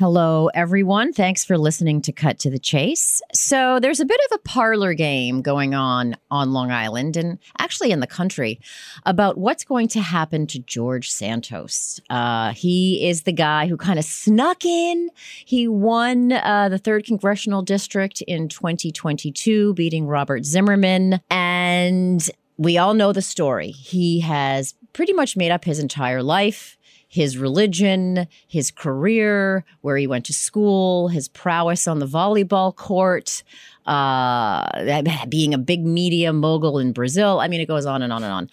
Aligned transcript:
Hello, 0.00 0.48
everyone. 0.54 1.12
Thanks 1.12 1.44
for 1.44 1.58
listening 1.58 2.00
to 2.00 2.10
Cut 2.10 2.38
to 2.38 2.48
the 2.48 2.58
Chase. 2.58 3.20
So, 3.34 3.78
there's 3.78 4.00
a 4.00 4.06
bit 4.06 4.18
of 4.30 4.36
a 4.36 4.48
parlor 4.48 4.94
game 4.94 5.42
going 5.42 5.74
on 5.74 6.16
on 6.30 6.54
Long 6.54 6.70
Island 6.70 7.18
and 7.18 7.38
actually 7.58 7.90
in 7.90 8.00
the 8.00 8.06
country 8.06 8.58
about 9.04 9.36
what's 9.36 9.62
going 9.62 9.88
to 9.88 10.00
happen 10.00 10.46
to 10.46 10.58
George 10.58 11.10
Santos. 11.10 12.00
Uh, 12.08 12.54
he 12.54 13.06
is 13.06 13.24
the 13.24 13.32
guy 13.32 13.66
who 13.66 13.76
kind 13.76 13.98
of 13.98 14.06
snuck 14.06 14.64
in. 14.64 15.10
He 15.44 15.68
won 15.68 16.32
uh, 16.32 16.70
the 16.70 16.78
third 16.78 17.04
congressional 17.04 17.60
district 17.60 18.22
in 18.22 18.48
2022, 18.48 19.74
beating 19.74 20.06
Robert 20.06 20.46
Zimmerman. 20.46 21.20
And 21.28 22.26
we 22.56 22.78
all 22.78 22.94
know 22.94 23.12
the 23.12 23.20
story. 23.20 23.70
He 23.70 24.20
has 24.20 24.74
pretty 24.94 25.12
much 25.12 25.36
made 25.36 25.50
up 25.50 25.66
his 25.66 25.78
entire 25.78 26.22
life 26.22 26.78
his 27.10 27.36
religion, 27.36 28.28
his 28.46 28.70
career, 28.70 29.64
where 29.80 29.96
he 29.96 30.06
went 30.06 30.24
to 30.26 30.32
school, 30.32 31.08
his 31.08 31.26
prowess 31.26 31.88
on 31.88 31.98
the 31.98 32.06
volleyball 32.06 32.74
court, 32.74 33.42
uh, 33.84 35.02
being 35.28 35.52
a 35.52 35.58
big 35.58 35.84
media 35.84 36.32
mogul 36.32 36.78
in 36.78 36.92
Brazil. 36.92 37.40
I 37.40 37.48
mean, 37.48 37.60
it 37.60 37.66
goes 37.66 37.84
on 37.84 38.00
and 38.02 38.12
on 38.12 38.22
and 38.22 38.32
on. 38.32 38.50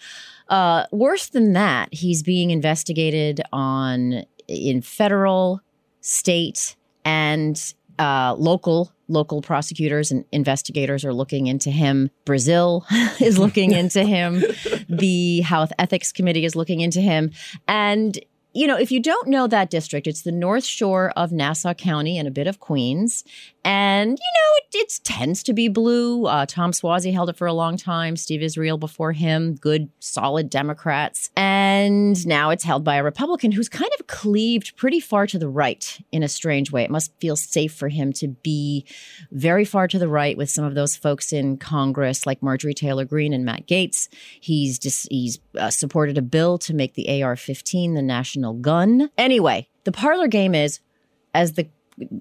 Uh, 0.48 0.86
worse 0.90 1.28
than 1.28 1.52
that, 1.52 1.94
he's 1.94 2.24
being 2.24 2.50
investigated 2.50 3.40
on 3.52 4.24
in 4.48 4.82
federal, 4.82 5.60
state, 6.00 6.74
and 7.04 7.74
uh, 8.00 8.34
local 8.36 8.92
local 9.10 9.40
prosecutors 9.40 10.10
and 10.10 10.24
investigators 10.32 11.04
are 11.04 11.14
looking 11.14 11.46
into 11.46 11.70
him. 11.70 12.10
Brazil 12.24 12.84
is 13.20 13.38
looking 13.38 13.70
into 13.82 14.02
him. 14.02 14.42
The 14.88 15.42
House 15.42 15.70
Ethics 15.78 16.10
Committee 16.10 16.44
is 16.44 16.56
looking 16.56 16.80
into 16.80 17.00
him, 17.00 17.30
and 17.68 18.18
you 18.58 18.66
know, 18.66 18.76
if 18.76 18.90
you 18.90 18.98
don't 18.98 19.28
know 19.28 19.46
that 19.46 19.70
district, 19.70 20.08
it's 20.08 20.22
the 20.22 20.32
North 20.32 20.64
Shore 20.64 21.12
of 21.14 21.30
Nassau 21.30 21.74
County 21.74 22.18
and 22.18 22.26
a 22.26 22.30
bit 22.32 22.48
of 22.48 22.58
Queens. 22.58 23.22
And, 23.64 24.10
you 24.10 24.14
know, 24.14 24.80
it, 24.80 24.82
it 24.82 25.00
tends 25.04 25.42
to 25.44 25.52
be 25.52 25.68
blue. 25.68 26.26
Uh, 26.26 26.46
Tom 26.46 26.72
Suozzi 26.72 27.12
held 27.12 27.28
it 27.28 27.36
for 27.36 27.46
a 27.46 27.52
long 27.52 27.76
time, 27.76 28.16
Steve 28.16 28.42
Israel 28.42 28.78
before 28.78 29.12
him, 29.12 29.54
good, 29.56 29.90
solid 30.00 30.48
Democrats. 30.48 31.30
And 31.36 32.26
now 32.26 32.50
it's 32.50 32.64
held 32.64 32.82
by 32.82 32.96
a 32.96 33.04
Republican 33.04 33.52
who's 33.52 33.68
kind 33.68 33.90
of 34.00 34.06
cleaved 34.06 34.76
pretty 34.76 35.00
far 35.00 35.26
to 35.26 35.38
the 35.38 35.48
right 35.48 35.98
in 36.10 36.22
a 36.22 36.28
strange 36.28 36.72
way. 36.72 36.82
It 36.82 36.90
must 36.90 37.12
feel 37.20 37.36
safe 37.36 37.74
for 37.74 37.88
him 37.88 38.12
to 38.14 38.28
be 38.28 38.86
very 39.30 39.64
far 39.64 39.86
to 39.86 39.98
the 39.98 40.08
right 40.08 40.36
with 40.36 40.50
some 40.50 40.64
of 40.64 40.74
those 40.74 40.96
folks 40.96 41.32
in 41.32 41.58
Congress 41.58 42.26
like 42.26 42.42
Marjorie 42.42 42.74
Taylor 42.74 43.04
Greene 43.04 43.34
and 43.34 43.44
Matt 43.44 43.66
Gaetz. 43.66 44.08
He's 44.40 44.78
just, 44.78 45.08
he's 45.10 45.38
uh, 45.58 45.70
supported 45.70 46.16
a 46.16 46.22
bill 46.22 46.58
to 46.58 46.74
make 46.74 46.94
the 46.94 47.22
AR 47.22 47.36
15 47.36 47.94
the 47.94 48.02
national 48.02 48.47
gun. 48.54 49.10
Anyway, 49.18 49.68
the 49.84 49.92
parlor 49.92 50.28
game 50.28 50.54
is 50.54 50.80
as 51.34 51.52
the 51.52 51.68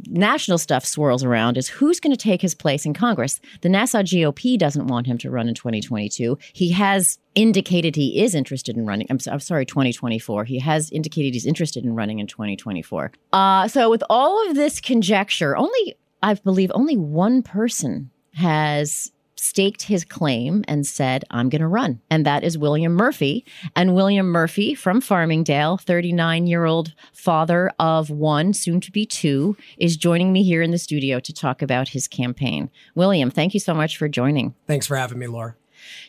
national 0.09 0.57
stuff 0.57 0.85
swirls 0.85 1.23
around 1.23 1.57
is 1.57 1.67
who's 1.67 1.99
going 1.99 2.15
to 2.15 2.21
take 2.21 2.41
his 2.41 2.55
place 2.55 2.85
in 2.85 2.93
Congress. 2.93 3.39
The 3.61 3.69
Nassau 3.69 4.01
GOP 4.01 4.57
doesn't 4.57 4.87
want 4.87 5.07
him 5.07 5.17
to 5.19 5.29
run 5.29 5.47
in 5.47 5.53
2022. 5.53 6.37
He 6.53 6.71
has 6.71 7.19
indicated 7.35 7.95
he 7.95 8.21
is 8.21 8.33
interested 8.33 8.75
in 8.75 8.85
running. 8.85 9.07
I'm, 9.09 9.19
I'm 9.29 9.39
sorry, 9.39 9.65
2024. 9.65 10.45
He 10.45 10.59
has 10.59 10.89
indicated 10.91 11.33
he's 11.33 11.45
interested 11.45 11.83
in 11.83 11.95
running 11.95 12.19
in 12.19 12.27
2024. 12.27 13.11
Uh, 13.33 13.67
so, 13.67 13.89
with 13.89 14.03
all 14.09 14.49
of 14.49 14.55
this 14.55 14.81
conjecture, 14.81 15.55
only, 15.55 15.95
I 16.23 16.33
believe, 16.33 16.71
only 16.73 16.97
one 16.97 17.43
person 17.43 18.09
has 18.33 19.11
staked 19.39 19.83
his 19.83 20.03
claim 20.03 20.63
and 20.67 20.85
said, 20.85 21.23
I'm 21.29 21.49
going 21.49 21.61
to 21.61 21.67
run. 21.67 22.01
And 22.09 22.25
that 22.25 22.43
is 22.43 22.57
William 22.57 22.93
Murphy. 22.93 23.45
And 23.75 23.95
William 23.95 24.27
Murphy 24.27 24.75
from 24.75 25.01
Farmingdale, 25.01 25.79
39 25.81 26.47
year 26.47 26.65
old 26.65 26.93
father 27.13 27.71
of 27.79 28.09
one, 28.09 28.53
soon 28.53 28.81
to 28.81 28.91
be 28.91 29.05
two, 29.05 29.55
is 29.77 29.97
joining 29.97 30.33
me 30.33 30.43
here 30.43 30.61
in 30.61 30.71
the 30.71 30.77
studio 30.77 31.19
to 31.19 31.33
talk 31.33 31.61
about 31.61 31.89
his 31.89 32.07
campaign. 32.07 32.69
William, 32.95 33.29
thank 33.29 33.53
you 33.53 33.59
so 33.59 33.73
much 33.73 33.97
for 33.97 34.07
joining. 34.07 34.53
Thanks 34.65 34.87
for 34.87 34.95
having 34.95 35.19
me, 35.19 35.27
Laura. 35.27 35.55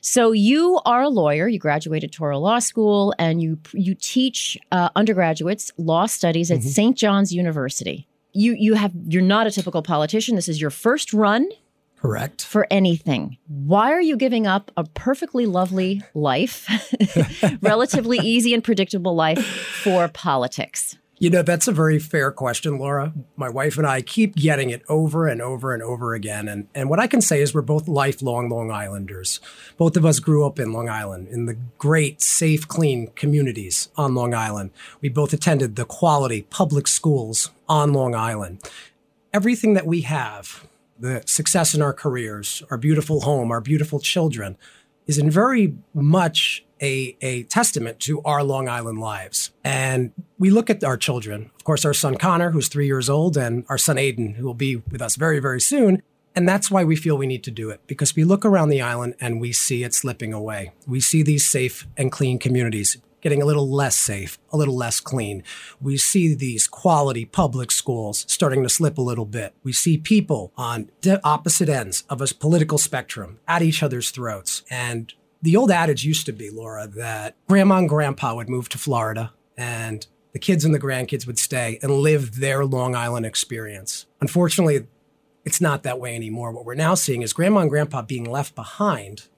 So 0.01 0.33
you 0.33 0.81
are 0.85 1.03
a 1.03 1.09
lawyer. 1.09 1.49
You 1.49 1.59
graduated 1.59 2.13
Touro 2.13 2.41
Law 2.41 2.59
School, 2.59 3.15
and 3.19 3.41
you 3.43 3.59
you 3.73 3.95
teach 3.95 4.59
uh, 4.73 4.89
undergraduates 4.97 5.71
law 5.77 6.07
studies 6.07 6.51
at 6.51 6.61
mm-hmm. 6.61 6.69
St. 6.69 6.97
John's 6.97 7.33
University. 7.33 8.09
You 8.33 8.55
you 8.55 8.75
have 8.75 8.93
you're 9.07 9.23
not 9.23 9.47
a 9.47 9.51
typical 9.51 9.83
politician. 9.83 10.37
This 10.37 10.49
is 10.49 10.61
your 10.61 10.71
first 10.71 11.13
run 11.13 11.49
Correct. 12.01 12.45
For 12.45 12.67
anything. 12.71 13.39
Why 13.49 13.93
are 13.93 14.01
you 14.01 14.17
giving 14.17 14.47
up 14.47 14.71
a 14.77 14.85
perfectly 14.85 15.47
lovely 15.47 16.03
life, 16.15 16.69
relatively 17.61 18.19
easy 18.23 18.55
and 18.55 18.63
predictable 18.63 19.15
life 19.15 19.45
for 19.45 20.09
politics? 20.09 20.97
You 21.21 21.31
know, 21.31 21.43
that's 21.43 21.67
a 21.67 21.73
very 21.73 21.99
fair 21.99 22.31
question, 22.31 22.79
Laura. 22.79 23.13
My 23.35 23.49
wife 23.49 23.77
and 23.77 23.87
I 23.87 24.03
keep 24.03 24.37
getting 24.37 24.71
it 24.71 24.83
over 24.89 25.27
and 25.27 25.43
over 25.43 25.75
and 25.75 25.83
over 25.83 26.15
again. 26.15 26.47
And, 26.47 26.69
and 26.77 26.89
what 26.89 27.01
I 27.01 27.09
can 27.09 27.21
say 27.21 27.43
is 27.43 27.53
we're 27.53 27.63
both 27.63 27.89
lifelong 27.89 28.49
Long 28.49 28.71
Islanders. 28.71 29.41
Both 29.77 29.97
of 29.97 30.07
us 30.07 30.21
grew 30.21 30.47
up 30.47 30.61
in 30.61 30.73
Long 30.73 30.89
Island, 30.89 31.27
in 31.27 31.47
the 31.47 31.57
great, 31.77 32.23
safe, 32.23 32.69
clean 32.69 33.09
communities 33.17 33.89
on 33.97 34.15
Long 34.15 34.33
Island. 34.33 34.71
We 35.01 35.09
both 35.09 35.33
attended 35.33 35.75
the 35.75 35.85
quality 35.85 36.43
public 36.43 36.87
schools 36.87 37.51
on 37.69 37.93
Long 37.93 38.15
Island. 38.15 38.63
Everything 39.35 39.75
that 39.75 39.87
we 39.87 40.03
have, 40.03 40.68
the 40.99 41.23
success 41.27 41.75
in 41.75 41.83
our 41.83 41.93
careers, 41.93 42.63
our 42.71 42.77
beautiful 42.77 43.21
home, 43.21 43.51
our 43.51 43.61
beautiful 43.61 44.01
children, 44.01 44.57
is 45.07 45.19
in 45.19 45.31
very 45.31 45.75
much 45.95 46.65
a, 46.81 47.17
a 47.21 47.45
testament 47.45 47.99
to 48.01 48.21
our 48.23 48.43
Long 48.43 48.69
Island 48.69 49.01
lives. 49.01 49.53
And 49.65 50.13
we 50.39 50.51
look 50.51 50.71
at 50.71 50.85
our 50.85 50.97
children, 50.97 51.51
of 51.57 51.65
course, 51.65 51.85
our 51.85 51.95
son 51.95 52.17
Connor, 52.17 52.51
who's 52.51 52.69
three 52.69 52.87
years 52.87 53.09
old, 53.09 53.37
and 53.37 53.65
our 53.69 53.79
son 53.79 53.97
Aiden, 53.97 54.37
who 54.37 54.45
will 54.45 54.55
be 54.55 54.77
with 54.77 55.03
us 55.03 55.17
very, 55.17 55.41
very 55.41 55.61
soon. 55.61 56.03
And 56.37 56.49
that's 56.49 56.71
why 56.71 56.85
we 56.85 56.95
feel 56.95 57.19
we 57.19 57.27
need 57.27 57.43
to 57.45 57.51
do 57.51 57.71
it 57.71 57.81
because 57.89 58.15
we 58.15 58.23
look 58.23 58.45
around 58.45 58.69
the 58.69 58.81
island 58.81 59.15
and 59.21 59.41
we 59.41 59.51
see 59.51 59.83
it 59.83 59.93
slipping 59.93 60.33
away. 60.33 60.73
We 60.87 61.01
see 61.01 61.23
these 61.23 61.49
safe 61.49 61.89
and 61.97 62.13
clean 62.13 62.39
communities 62.39 62.97
getting 63.21 63.43
a 63.43 63.45
little 63.45 63.69
less 63.69 63.97
safe, 63.97 64.39
a 64.53 64.57
little 64.57 64.77
less 64.77 65.01
clean. 65.01 65.43
We 65.81 65.97
see 65.97 66.35
these 66.35 66.67
quality 66.67 67.25
public 67.25 67.71
schools 67.71 68.25
starting 68.29 68.63
to 68.63 68.69
slip 68.69 68.99
a 68.99 69.03
little 69.03 69.27
bit. 69.27 69.55
We 69.63 69.73
see 69.73 69.99
people 69.99 70.53
on 70.57 70.91
opposite 71.25 71.69
ends 71.69 72.05
of 72.09 72.21
a 72.21 72.27
political 72.27 72.79
spectrum 72.79 73.41
at 73.49 73.63
each 73.63 73.83
other's 73.83 74.11
throats. 74.11 74.63
And 74.71 75.13
the 75.43 75.57
old 75.57 75.71
adage 75.71 76.05
used 76.05 76.27
to 76.27 76.33
be, 76.33 76.51
Laura, 76.51 76.87
that 76.87 77.37
grandma 77.49 77.79
and 77.79 77.89
grandpa 77.89 78.35
would 78.35 78.49
move 78.49 78.69
to 78.71 78.79
Florida 78.79 79.33
and 79.57 80.07
the 80.33 80.39
kids 80.39 80.65
and 80.65 80.75
the 80.75 80.81
grandkids 80.81 81.27
would 81.27 81.39
stay 81.39 81.79
and 81.83 81.91
live 81.91 82.37
their 82.37 82.65
Long 82.65 82.95
Island 82.95 83.27
experience. 83.27 84.07
Unfortunately, 84.21 84.87
it's 85.45 85.61
not 85.61 85.83
that 85.83 85.99
way 85.99 86.15
anymore. 86.15 86.53
What 86.53 86.65
we're 86.65 86.75
now 86.75 86.95
seeing 86.95 87.23
is 87.23 87.33
grandma 87.33 87.61
and 87.61 87.71
grandpa 87.71 88.03
being 88.03 88.25
left 88.25 88.55
behind 88.55 89.29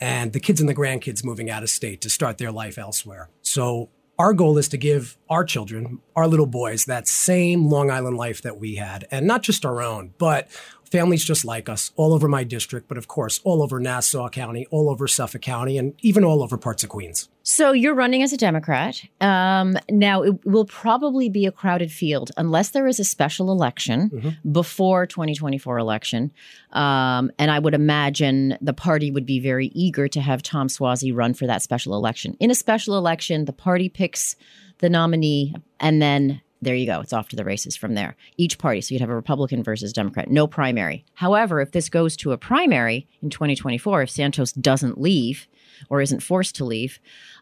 and 0.00 0.32
the 0.32 0.40
kids 0.40 0.60
and 0.60 0.68
the 0.68 0.74
grandkids 0.74 1.24
moving 1.24 1.50
out 1.50 1.62
of 1.62 1.70
state 1.70 2.00
to 2.02 2.10
start 2.10 2.38
their 2.38 2.52
life 2.52 2.78
elsewhere. 2.78 3.30
So 3.42 3.90
our 4.18 4.32
goal 4.32 4.58
is 4.58 4.68
to 4.68 4.76
give 4.76 5.16
our 5.30 5.44
children, 5.44 6.00
our 6.16 6.26
little 6.26 6.46
boys, 6.46 6.86
that 6.86 7.06
same 7.06 7.66
Long 7.66 7.90
Island 7.90 8.16
life 8.16 8.42
that 8.42 8.58
we 8.58 8.74
had, 8.74 9.06
and 9.10 9.26
not 9.26 9.42
just 9.42 9.64
our 9.64 9.80
own, 9.80 10.12
but 10.18 10.48
families 10.88 11.24
just 11.24 11.44
like 11.44 11.68
us 11.68 11.92
all 11.96 12.12
over 12.12 12.28
my 12.28 12.44
district, 12.44 12.88
but 12.88 12.98
of 12.98 13.08
course, 13.08 13.40
all 13.44 13.62
over 13.62 13.78
Nassau 13.78 14.28
County, 14.28 14.66
all 14.70 14.90
over 14.90 15.06
Suffolk 15.06 15.42
County, 15.42 15.78
and 15.78 15.94
even 16.00 16.24
all 16.24 16.42
over 16.42 16.56
parts 16.56 16.82
of 16.82 16.88
Queens. 16.88 17.28
So 17.42 17.72
you're 17.72 17.94
running 17.94 18.22
as 18.22 18.32
a 18.32 18.36
Democrat. 18.36 19.02
Um, 19.22 19.78
now, 19.90 20.22
it 20.22 20.44
will 20.44 20.66
probably 20.66 21.30
be 21.30 21.46
a 21.46 21.52
crowded 21.52 21.90
field 21.90 22.30
unless 22.36 22.70
there 22.70 22.86
is 22.86 23.00
a 23.00 23.04
special 23.04 23.50
election 23.50 24.10
mm-hmm. 24.10 24.52
before 24.52 25.06
2024 25.06 25.78
election. 25.78 26.30
Um, 26.72 27.30
and 27.38 27.50
I 27.50 27.58
would 27.58 27.72
imagine 27.72 28.58
the 28.60 28.74
party 28.74 29.10
would 29.10 29.24
be 29.24 29.40
very 29.40 29.68
eager 29.68 30.08
to 30.08 30.20
have 30.20 30.42
Tom 30.42 30.68
Suozzi 30.68 31.14
run 31.14 31.32
for 31.32 31.46
that 31.46 31.62
special 31.62 31.94
election. 31.94 32.36
In 32.38 32.50
a 32.50 32.54
special 32.54 32.98
election, 32.98 33.46
the 33.46 33.54
party 33.54 33.88
picks 33.88 34.36
the 34.78 34.90
nominee 34.90 35.54
and 35.80 36.02
then 36.02 36.42
there 36.60 36.74
you 36.74 36.86
go. 36.86 37.00
It's 37.00 37.12
off 37.12 37.28
to 37.28 37.36
the 37.36 37.44
races 37.44 37.76
from 37.76 37.94
there. 37.94 38.16
Each 38.36 38.58
party. 38.58 38.80
So 38.80 38.94
you'd 38.94 39.00
have 39.00 39.10
a 39.10 39.14
Republican 39.14 39.62
versus 39.62 39.92
Democrat, 39.92 40.30
no 40.30 40.46
primary. 40.46 41.04
However, 41.14 41.60
if 41.60 41.72
this 41.72 41.88
goes 41.88 42.16
to 42.18 42.32
a 42.32 42.38
primary 42.38 43.06
in 43.22 43.30
2024, 43.30 44.02
if 44.02 44.10
Santos 44.10 44.52
doesn't 44.52 45.00
leave 45.00 45.46
or 45.88 46.00
isn't 46.00 46.22
forced 46.22 46.56
to 46.56 46.64
leave, 46.64 46.98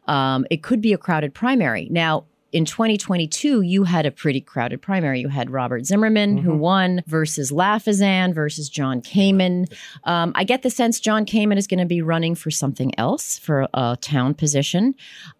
um, 0.06 0.46
it 0.50 0.62
could 0.62 0.80
be 0.80 0.92
a 0.92 0.98
crowded 0.98 1.32
primary. 1.32 1.88
Now, 1.90 2.26
in 2.56 2.64
2022, 2.64 3.60
you 3.60 3.84
had 3.84 4.06
a 4.06 4.10
pretty 4.10 4.40
crowded 4.40 4.80
primary. 4.80 5.20
You 5.20 5.28
had 5.28 5.50
Robert 5.50 5.84
Zimmerman, 5.84 6.38
mm-hmm. 6.38 6.44
who 6.46 6.56
won, 6.56 7.02
versus 7.06 7.52
Lafazan 7.52 8.34
versus 8.34 8.70
John 8.70 9.02
Kaiman. 9.02 9.70
Um, 10.04 10.32
I 10.34 10.44
get 10.44 10.62
the 10.62 10.70
sense 10.70 10.98
John 10.98 11.26
Kaiman 11.26 11.58
is 11.58 11.66
going 11.66 11.80
to 11.80 11.84
be 11.86 12.00
running 12.00 12.34
for 12.34 12.50
something 12.50 12.98
else, 12.98 13.38
for 13.38 13.68
a 13.74 13.98
town 14.00 14.32
position. 14.32 14.94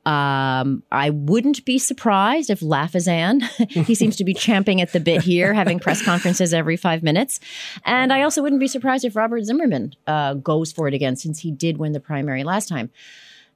Um, 0.05 0.83
I 0.93 1.09
wouldn't 1.09 1.65
be 1.65 1.79
surprised 1.79 2.51
if 2.51 2.61
Lafazan, 2.61 3.43
he 3.71 3.95
seems 3.95 4.17
to 4.17 4.25
be 4.25 4.35
champing 4.35 4.83
at 4.83 4.93
the 4.93 5.01
bit 5.01 5.23
here, 5.23 5.55
having 5.55 5.79
press 5.79 6.05
conferences 6.05 6.53
every 6.53 6.77
five 6.77 7.03
minutes. 7.03 7.41
And 7.87 8.13
I 8.13 8.21
also 8.25 8.43
wouldn't 8.43 8.61
be 8.61 8.69
surprised 8.69 9.07
if 9.07 9.17
Robert 9.17 9.43
Zimmerman 9.43 9.95
uh, 10.07 10.35
goes 10.35 10.71
for 10.71 10.87
it 10.87 10.93
again, 10.93 11.17
since 11.17 11.39
he 11.39 11.51
did 11.51 11.79
win 11.79 11.93
the 11.93 12.01
primary 12.01 12.45
last 12.45 12.69
time 12.69 12.91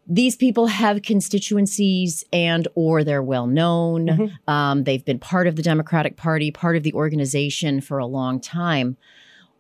these 0.07 0.37
people 0.37 0.67
have 0.67 1.03
constituencies 1.03 2.25
and 2.33 2.67
or 2.75 3.05
they're 3.05 3.23
well 3.23 3.47
known. 3.47 4.07
Mm-hmm. 4.07 4.51
um, 4.51 4.85
they've 4.85 5.05
been 5.05 5.19
part 5.19 5.47
of 5.47 5.57
the 5.57 5.63
democratic 5.63 6.17
party 6.17 6.51
part 6.51 6.77
of 6.77 6.83
the 6.83 6.93
organization 6.95 7.81
for 7.81 7.99
a 7.99 8.07
long 8.07 8.41
time. 8.41 8.97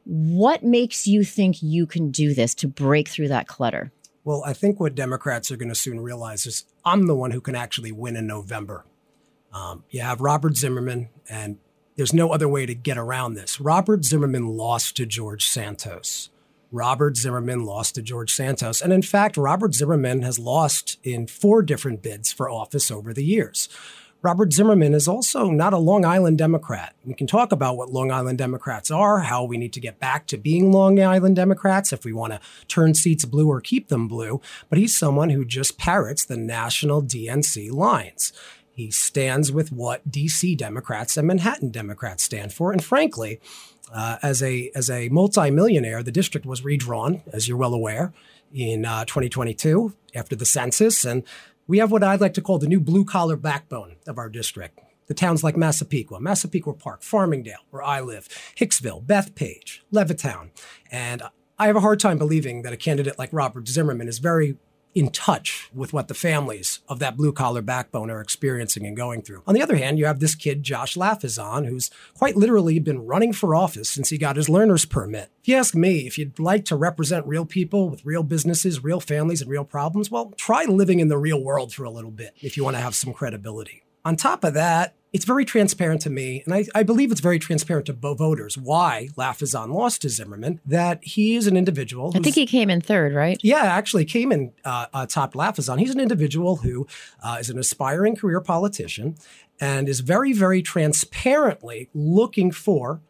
What 0.05 0.65
makes 0.65 1.07
you 1.07 1.25
think 1.25 1.63
you 1.63 1.87
can 1.87 2.11
do 2.11 2.35
this 2.35 2.55
to 2.57 2.69
break 2.69 3.09
through 3.09 3.29
that 3.29 3.47
clutter? 3.47 3.93
Well 4.25 4.43
i 4.45 4.53
think 4.53 4.79
what 4.79 4.95
democrats 4.95 5.51
are 5.51 5.57
going 5.57 5.71
to 5.71 5.75
soon 5.75 6.01
realize 6.01 6.47
is 6.47 6.65
i'm 6.85 7.07
the 7.07 7.15
one 7.15 7.31
who 7.31 7.41
can 7.41 7.55
actually 7.55 7.93
win 7.93 8.17
in 8.17 8.27
november. 8.27 8.85
Um, 9.53 9.85
you 9.91 10.01
have 10.01 10.21
robert 10.21 10.57
zimmerman 10.57 11.09
and 11.29 11.59
there's 11.97 12.13
no 12.15 12.33
other 12.33 12.49
way 12.49 12.65
to 12.65 12.75
get 12.75 12.97
around 12.97 13.35
this. 13.35 13.61
Robert 13.61 14.05
zimmerman 14.05 14.47
lost 14.47 14.97
to 14.97 15.07
george 15.07 15.47
santos 15.47 16.31
Robert 16.73 17.17
Zimmerman 17.17 17.65
lost 17.65 17.97
to 17.97 18.03
George 18.03 18.33
Santos. 18.33 18.81
And 18.81 18.93
in 18.93 19.03
fact, 19.03 19.37
Robert 19.37 19.75
Zimmerman 19.75 20.23
has 20.23 20.39
lost 20.39 20.99
in 21.03 21.27
four 21.27 21.63
different 21.63 22.03
bids 22.03 22.33
for 22.33 22.49
office 22.49 22.91
over 22.91 23.13
the 23.13 23.25
years. 23.25 23.69
Robert 24.23 24.53
Zimmerman 24.53 24.93
is 24.93 25.09
also 25.09 25.49
not 25.49 25.73
a 25.73 25.79
Long 25.79 26.05
Island 26.05 26.37
Democrat. 26.37 26.95
We 27.07 27.15
can 27.15 27.27
talk 27.27 27.53
about 27.53 27.79
what 27.79 27.91
Long 27.91 28.13
Island 28.13 28.37
Democrats 28.37 28.91
are, 28.91 29.21
how 29.21 29.45
we 29.45 29.57
need 29.57 29.73
to 29.73 29.81
get 29.81 29.99
back 29.99 30.27
to 30.27 30.37
being 30.37 30.71
Long 30.71 31.03
Island 31.03 31.37
Democrats 31.37 31.91
if 31.91 32.05
we 32.05 32.13
want 32.13 32.35
to 32.35 32.41
turn 32.69 32.93
seats 32.93 33.25
blue 33.25 33.49
or 33.49 33.63
keep 33.63 33.89
them 33.89 34.09
blue. 34.09 34.43
But 34.69 34.79
he's 34.79 34.97
someone 34.97 35.31
who 35.31 35.47
just 35.47 35.79
parrots 35.79 36.27
the 36.27 36.37
national 36.37 37.03
DNC 37.03 37.73
lines. 37.73 38.35
He 38.73 38.91
stands 38.91 39.51
with 39.51 39.73
what 39.73 40.11
DC 40.11 40.57
Democrats 40.57 41.17
and 41.17 41.27
Manhattan 41.27 41.71
Democrats 41.71 42.23
stand 42.23 42.53
for. 42.53 42.73
And 42.73 42.85
frankly, 42.85 43.41
uh, 43.93 44.19
as 44.23 44.43
a 44.43 44.71
as 44.75 44.91
a 44.91 45.09
multimillionaire, 45.09 46.03
the 46.03 46.13
district 46.13 46.47
was 46.47 46.65
redrawn, 46.65 47.23
as 47.33 47.49
you're 47.49 47.57
well 47.57 47.75
aware, 47.75 48.13
in 48.53 48.85
uh, 48.85 49.05
2022 49.05 49.95
after 50.15 50.37
the 50.37 50.45
census, 50.45 51.05
and 51.05 51.23
we 51.67 51.79
have 51.79 51.93
what 51.93 52.03
I'd 52.03 52.21
like 52.21 52.35
to 52.35 52.43
call 52.43 52.59
the 52.59 52.67
new 52.67 52.81
blue 52.81 53.05
collar 53.05 53.37
backbone 53.37 53.97
of 54.07 54.19
our 54.19 54.29
district. 54.29 54.81
The 55.07 55.15
towns 55.15 55.43
like 55.43 55.57
Massapequa, 55.57 56.21
Massapequa 56.21 56.75
Park, 56.75 57.03
Farmingdale, 57.03 57.65
where 57.71 57.83
I 57.83 58.01
live, 58.01 58.29
Hicksville, 58.57 59.05
Bethpage, 59.05 59.81
Levittown, 59.93 60.51
and 60.91 61.23
I 61.59 61.67
have 61.67 61.77
a 61.77 61.81
hard 61.81 62.01
time 62.01 62.17
believing 62.17 62.63
that 62.63 62.73
a 62.73 62.77
candidate 62.77 63.19
like 63.19 63.31
Robert 63.33 63.69
Zimmerman 63.69 64.09
is 64.09 64.19
very 64.19 64.57
in 64.95 65.11
touch 65.11 65.71
with 65.73 65.93
what 65.93 66.09
the 66.09 66.15
families 66.15 66.81
of 66.89 66.99
that 66.99 67.17
blue 67.17 67.33
collar 67.33 67.63
backbone 67.63 68.11
are 68.11 68.21
experiencing 68.21 68.87
and 68.87 68.97
going 68.97 69.23
through. 69.23 69.43
On 69.47 69.55
the 69.55 69.63
other 69.63 69.77
hand, 69.77 69.99
you 69.99 70.07
have 70.07 70.21
this 70.21 70.35
kid, 70.35 70.63
Josh 70.63 70.97
Lafazan, 70.97 71.67
who's 71.67 71.91
quite 72.15 72.37
literally 72.37 72.79
been 72.79 73.07
running 73.07 73.33
for 73.33 73.55
office 73.55 73.89
since 73.89 74.11
he 74.11 74.19
got 74.19 74.37
his 74.37 74.49
learner's 74.49 74.85
permit. 74.85 75.31
If 75.43 75.49
you 75.49 75.57
ask 75.57 75.75
me, 75.75 76.07
if 76.07 76.19
you'd 76.19 76.39
like 76.39 76.65
to 76.67 76.77
represent 76.77 77.27
real 77.27 77.45
people 77.45 77.89
with 77.89 78.05
real 78.05 78.23
businesses, 78.23 78.83
real 78.83 79.01
families, 79.01 79.41
and 79.41 79.51
real 79.51 79.65
problems, 79.65 80.11
well, 80.11 80.33
try 80.37 80.65
living 80.65 81.01
in 81.01 81.09
the 81.09 81.19
real 81.19 81.43
world 81.43 81.73
for 81.73 81.85
a 81.85 81.91
little 81.91 82.11
bit 82.11 82.35
if 82.41 82.57
you 82.57 82.65
want 82.65 82.77
to 82.77 82.83
have 82.83 82.95
some 82.95 83.13
credibility. 83.13 83.83
On 84.05 84.17
top 84.17 84.45
of 84.45 84.55
that, 84.55 84.95
it's 85.13 85.25
very 85.25 85.45
transparent 85.45 86.01
to 86.03 86.11
me, 86.11 86.43
and 86.45 86.55
I, 86.55 86.65
I, 86.73 86.83
believe 86.85 87.11
it's 87.11 87.21
very 87.21 87.41
transparent 87.41 87.87
to 87.87 87.93
voters 87.93 88.57
why 88.57 89.09
Lafazan 89.17 89.73
lost 89.75 90.03
to 90.03 90.09
Zimmerman, 90.09 90.61
that 90.65 91.03
he 91.03 91.35
is 91.35 91.49
an 91.49 91.57
individual. 91.57 92.13
I 92.15 92.21
think 92.21 92.37
he 92.37 92.47
came 92.47 92.71
in 92.71 92.81
third, 92.81 93.13
right? 93.13 93.39
Yeah, 93.43 93.63
actually 93.63 94.05
came 94.05 94.31
in 94.31 94.53
uh, 94.65 94.87
uh, 94.95 95.07
top 95.07 95.35
Lafazan. 95.35 95.81
He's 95.81 95.93
an 95.93 96.01
individual 96.01 96.57
who 96.57 96.87
uh, 97.23 97.39
is 97.41 97.51
an 97.51 97.59
aspiring 97.59 98.15
career 98.15 98.41
politician 98.41 99.17
and 99.61 99.89
is 99.89 100.01
very, 100.01 100.33
very 100.33 100.63
transparently 100.63 101.89
looking 101.93 102.53
for 102.53 103.01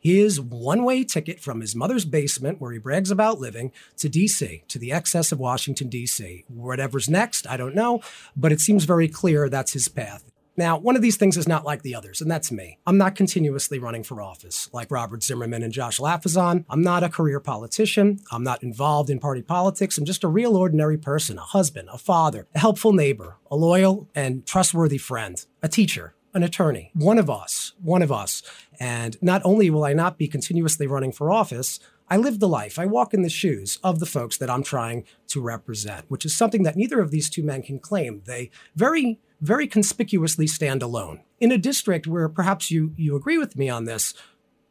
his 0.00 0.40
one 0.40 0.82
way 0.82 1.04
ticket 1.04 1.40
from 1.40 1.60
his 1.60 1.76
mother's 1.76 2.06
basement, 2.06 2.58
where 2.58 2.72
he 2.72 2.78
brags 2.78 3.10
about 3.10 3.38
living, 3.38 3.70
to 3.98 4.08
DC, 4.08 4.66
to 4.66 4.78
the 4.78 4.92
excess 4.92 5.30
of 5.30 5.38
Washington, 5.38 5.90
DC. 5.90 6.44
Whatever's 6.48 7.08
next, 7.08 7.46
I 7.46 7.58
don't 7.58 7.74
know, 7.74 8.00
but 8.34 8.50
it 8.50 8.60
seems 8.60 8.84
very 8.84 9.08
clear 9.08 9.50
that's 9.50 9.74
his 9.74 9.88
path. 9.88 10.29
Now, 10.60 10.76
one 10.76 10.94
of 10.94 11.00
these 11.00 11.16
things 11.16 11.38
is 11.38 11.48
not 11.48 11.64
like 11.64 11.80
the 11.80 11.94
others, 11.94 12.20
and 12.20 12.30
that's 12.30 12.52
me. 12.52 12.76
I'm 12.86 12.98
not 12.98 13.14
continuously 13.14 13.78
running 13.78 14.02
for 14.02 14.20
office 14.20 14.68
like 14.74 14.90
Robert 14.90 15.22
Zimmerman 15.22 15.62
and 15.62 15.72
Josh 15.72 15.98
Lafazan. 15.98 16.66
I'm 16.68 16.82
not 16.82 17.02
a 17.02 17.08
career 17.08 17.40
politician. 17.40 18.20
I'm 18.30 18.44
not 18.44 18.62
involved 18.62 19.08
in 19.08 19.20
party 19.20 19.40
politics. 19.40 19.96
I'm 19.96 20.04
just 20.04 20.22
a 20.22 20.28
real 20.28 20.58
ordinary 20.58 20.98
person, 20.98 21.38
a 21.38 21.40
husband, 21.40 21.88
a 21.90 21.96
father, 21.96 22.46
a 22.54 22.58
helpful 22.58 22.92
neighbor, 22.92 23.38
a 23.50 23.56
loyal 23.56 24.10
and 24.14 24.44
trustworthy 24.44 24.98
friend, 24.98 25.46
a 25.62 25.68
teacher, 25.68 26.12
an 26.34 26.42
attorney, 26.42 26.90
one 26.92 27.16
of 27.16 27.30
us, 27.30 27.72
one 27.80 28.02
of 28.02 28.12
us. 28.12 28.42
And 28.78 29.16
not 29.22 29.40
only 29.46 29.70
will 29.70 29.84
I 29.84 29.94
not 29.94 30.18
be 30.18 30.28
continuously 30.28 30.86
running 30.86 31.12
for 31.12 31.30
office, 31.30 31.80
I 32.10 32.18
live 32.18 32.38
the 32.38 32.48
life. 32.48 32.78
I 32.78 32.84
walk 32.84 33.14
in 33.14 33.22
the 33.22 33.30
shoes 33.30 33.78
of 33.82 33.98
the 33.98 34.04
folks 34.04 34.36
that 34.36 34.50
I'm 34.50 34.62
trying 34.62 35.04
to 35.28 35.40
represent, 35.40 36.04
which 36.08 36.26
is 36.26 36.36
something 36.36 36.64
that 36.64 36.76
neither 36.76 37.00
of 37.00 37.10
these 37.10 37.30
two 37.30 37.42
men 37.42 37.62
can 37.62 37.78
claim. 37.78 38.20
They 38.26 38.50
very 38.76 39.20
very 39.40 39.66
conspicuously 39.66 40.46
stand 40.46 40.82
alone. 40.82 41.20
In 41.40 41.52
a 41.52 41.58
district 41.58 42.06
where 42.06 42.28
perhaps 42.28 42.70
you, 42.70 42.92
you 42.96 43.16
agree 43.16 43.38
with 43.38 43.56
me 43.56 43.68
on 43.68 43.84
this, 43.84 44.14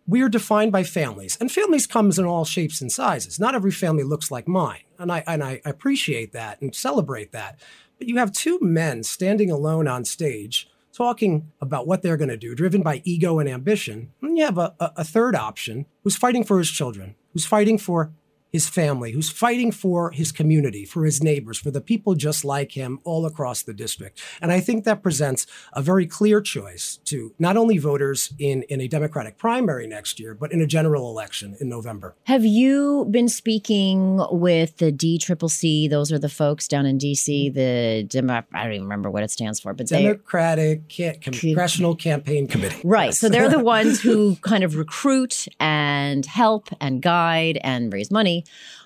we 0.08 0.22
are 0.22 0.30
defined 0.30 0.72
by 0.72 0.84
families, 0.84 1.38
and 1.40 1.52
families 1.52 1.86
comes 1.86 2.18
in 2.18 2.26
all 2.26 2.44
shapes 2.44 2.82
and 2.82 2.92
sizes. 2.92 3.40
Not 3.40 3.54
every 3.54 3.72
family 3.72 4.04
looks 4.04 4.32
like 4.32 4.48
mine, 4.48 4.82
and 4.98 5.12
I 5.12 5.24
and 5.28 5.44
I 5.44 5.62
appreciate 5.66 6.34
that 6.34 6.60
and 6.62 6.76
celebrate 6.76 7.32
that. 7.32 7.60
But 8.00 8.08
you 8.08 8.18
have 8.18 8.32
two 8.32 8.58
men 8.60 9.04
standing 9.04 9.52
alone 9.52 9.88
on 9.88 10.06
stage 10.06 10.68
talking 10.92 11.52
about 11.62 11.86
what 11.86 12.02
they're 12.02 12.18
going 12.18 12.30
to 12.30 12.38
do, 12.38 12.56
driven 12.56 12.82
by 12.82 13.02
ego 13.06 13.38
and 13.38 13.48
ambition. 13.48 14.12
And 14.22 14.38
you 14.38 14.46
have 14.46 14.58
a, 14.58 14.74
a, 14.80 14.92
a 14.98 15.04
third 15.04 15.36
option 15.36 15.86
who's 16.04 16.16
fighting 16.16 16.44
for 16.44 16.58
his 16.58 16.72
children, 16.72 17.16
who's 17.34 17.46
fighting 17.46 17.78
for 17.78 18.12
his 18.52 18.68
family, 18.68 19.12
who's 19.12 19.30
fighting 19.30 19.72
for 19.72 20.12
his 20.12 20.32
community, 20.32 20.86
for 20.86 21.06
his 21.06 21.22
neighbors, 21.22 21.58
for 21.58 21.72
the 21.72 21.82
people 21.82 22.16
just 22.16 22.44
like 22.44 22.72
him 22.72 23.00
all 23.04 23.26
across 23.26 23.62
the 23.62 23.74
district. 23.74 24.22
And 24.42 24.52
I 24.52 24.60
think 24.60 24.86
that 24.86 25.04
presents 25.04 25.46
a 25.74 25.82
very 25.82 26.08
clear 26.08 26.42
choice 26.42 27.00
to 27.06 27.34
not 27.38 27.58
only 27.58 27.78
voters 27.78 28.34
in, 28.40 28.64
in 28.64 28.82
a 28.82 28.88
Democratic 28.88 29.38
primary 29.38 29.88
next 29.88 30.20
year, 30.20 30.34
but 30.34 30.52
in 30.52 30.62
a 30.62 30.68
general 30.68 31.10
election 31.10 31.56
in 31.60 31.70
November. 31.70 32.16
Have 32.24 32.46
you 32.46 33.08
been 33.12 33.30
speaking 33.30 34.20
with 34.32 34.78
the 34.78 34.92
DCCC? 34.92 35.90
Those 35.90 36.12
are 36.12 36.20
the 36.20 36.30
folks 36.30 36.68
down 36.68 36.86
in 36.86 36.98
DC, 36.98 37.48
mm-hmm. 37.48 37.58
the 37.58 38.04
Demo- 38.08 38.44
I 38.54 38.64
don't 38.64 38.74
even 38.74 38.84
remember 38.84 39.12
what 39.12 39.24
it 39.24 39.32
stands 39.32 39.60
for, 39.60 39.74
but 39.74 39.88
Democratic 39.88 40.90
Congressional 41.22 41.96
Campaign 41.96 42.48
Committee. 42.48 42.82
Right. 42.84 43.06
Yes. 43.06 43.20
So 43.20 43.30
they're 43.30 43.50
the 43.50 43.60
ones 43.64 44.02
who 44.02 44.36
kind 44.38 44.64
of 44.64 44.76
recruit 44.76 45.48
and 45.60 46.26
help 46.26 46.70
and 46.80 47.02
guide 47.02 47.60
and 47.64 47.94
raise 47.94 48.10
money 48.10 48.39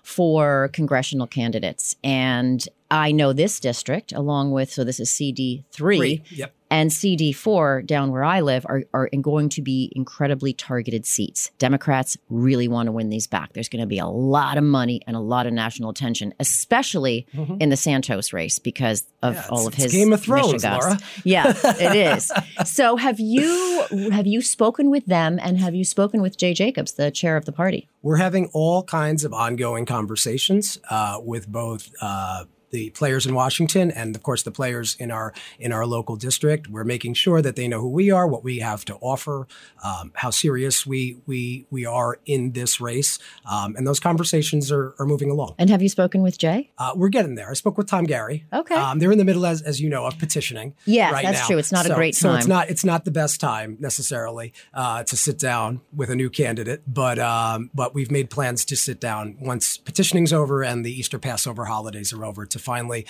for 0.04 0.70
congressional 0.74 1.28
candidates. 1.28 1.96
And 2.04 2.68
I 2.92 3.12
know 3.12 3.34
this 3.34 3.60
district, 3.60 4.12
along 4.14 4.52
with, 4.52 4.72
so 4.72 4.84
this 4.84 5.00
is 5.00 5.10
CD3. 5.10 5.64
Three. 5.72 6.24
Yep 6.30 6.54
and 6.74 6.90
CD4 6.90 7.86
down 7.86 8.12
where 8.12 8.24
I 8.24 8.42
live 8.42 8.66
are, 8.68 8.82
are 8.96 9.08
going 9.22 9.50
to 9.50 9.62
be 9.62 9.92
incredibly 9.96 10.54
targeted 10.54 11.06
seats. 11.06 11.52
Democrats 11.60 12.18
really 12.30 12.68
want 12.68 12.88
to 12.88 12.92
win 12.92 13.10
these 13.10 13.28
back. 13.28 13.54
There's 13.54 13.70
going 13.70 13.82
to 13.82 13.88
be 13.88 14.00
a 14.00 14.08
lot 14.08 14.58
of 14.58 14.64
money 14.64 15.00
and 15.06 15.16
a 15.16 15.20
lot 15.20 15.46
of 15.46 15.54
national 15.54 15.92
attention, 15.92 16.34
especially 16.40 17.28
mm-hmm. 17.32 17.58
in 17.60 17.70
the 17.70 17.78
Santos 17.78 18.34
race 18.34 18.58
because 18.58 19.04
of 19.22 19.36
yeah, 19.36 19.46
all 19.52 19.68
of 19.68 19.76
his 19.76 19.92
Game 19.92 20.12
of 20.14 20.24
Thrones, 20.24 20.64
Laura. 20.64 20.98
Yeah, 21.24 21.54
it 21.64 21.96
is. 21.96 22.32
so 22.66 22.96
have 22.96 23.20
you 23.20 23.86
have 24.12 24.26
you 24.26 24.42
spoken 24.42 24.90
with 24.90 25.06
them 25.06 25.40
and 25.44 25.60
have 25.60 25.76
you 25.76 25.86
spoken 25.86 26.24
with 26.24 26.38
Jay 26.38 26.56
Jacobs, 26.56 26.94
the 26.94 27.12
chair 27.12 27.38
of 27.38 27.46
the 27.46 27.52
party? 27.52 27.88
We're 28.02 28.18
having 28.18 28.50
all 28.52 28.82
kinds 28.82 29.24
of 29.24 29.32
ongoing 29.32 29.86
conversations 29.86 30.80
uh, 30.90 31.20
with 31.24 31.48
both 31.48 31.92
uh, 32.02 32.46
the 32.74 32.90
players 32.90 33.26
in 33.26 33.34
Washington 33.34 33.92
and 33.92 34.16
of 34.16 34.24
course 34.24 34.44
the 34.44 34.52
players 34.52 34.98
in 35.00 35.12
our 35.12 35.32
in 35.60 35.72
our 35.72 35.86
local 35.86 36.18
district. 36.18 36.68
We're 36.68 36.84
making 36.84 37.14
sure 37.14 37.42
that 37.42 37.56
they 37.56 37.68
know 37.68 37.80
who 37.80 37.90
we 37.90 38.12
are, 38.12 38.28
what 38.28 38.44
we 38.44 38.60
have 38.60 38.84
to 38.86 38.96
offer, 38.96 39.48
um, 39.84 40.12
how 40.16 40.32
serious 40.32 40.86
we 40.86 41.18
we 41.26 41.66
we 41.70 41.86
are 41.86 42.20
in 42.26 42.52
this 42.52 42.82
race, 42.82 43.20
um, 43.46 43.76
and 43.78 43.88
those 43.88 44.00
conversations 44.00 44.72
are, 44.72 44.96
are 45.00 45.06
moving 45.06 45.30
along. 45.30 45.56
And 45.58 45.70
have 45.70 45.82
you 45.82 45.90
spoken 45.90 46.24
with 46.24 46.38
Jay? 46.38 46.72
Uh, 46.78 46.94
we're 46.96 47.10
getting 47.10 47.36
there. 47.36 47.50
I 47.50 47.54
spoke 47.54 47.78
with 47.78 47.88
Tom 47.88 48.06
Gary. 48.06 48.46
Okay, 48.52 48.76
um, 48.76 49.00
they're 49.00 49.12
in 49.12 49.20
the 49.20 49.24
middle, 49.24 49.46
as 49.46 49.62
as 49.62 49.80
you 49.80 49.90
know, 49.90 50.06
of 50.06 50.18
petitioning. 50.18 50.76
Yes, 50.86 51.14
right 51.14 51.24
that's 51.24 51.42
now. 51.42 51.48
true. 51.48 51.58
It's 51.60 51.72
not 51.72 51.86
so, 51.86 51.94
a 51.94 51.96
great 51.96 52.16
time. 52.16 52.32
So 52.32 52.36
it's 52.36 52.48
not 52.48 52.70
it's 52.70 52.84
not 52.84 53.06
the 53.06 53.12
best 53.12 53.40
time 53.40 53.78
necessarily 53.80 54.52
uh, 54.74 55.04
to 55.04 55.16
sit 55.16 55.38
down 55.38 55.82
with 55.96 56.10
a 56.10 56.16
new 56.16 56.32
candidate, 56.32 56.82
but 56.88 57.20
um, 57.20 57.70
but 57.74 57.94
we've 57.94 58.12
made 58.12 58.32
plans 58.32 58.66
to 58.66 58.76
sit 58.76 59.00
down 59.00 59.38
once 59.40 59.78
petitioning's 59.78 60.34
over 60.34 60.64
and 60.64 60.84
the 60.84 60.92
Easter 60.92 61.20
Passover 61.20 61.66
holidays 61.66 62.12
are 62.12 62.26
over 62.26 62.46
to 62.48 62.60
finally 62.64 63.06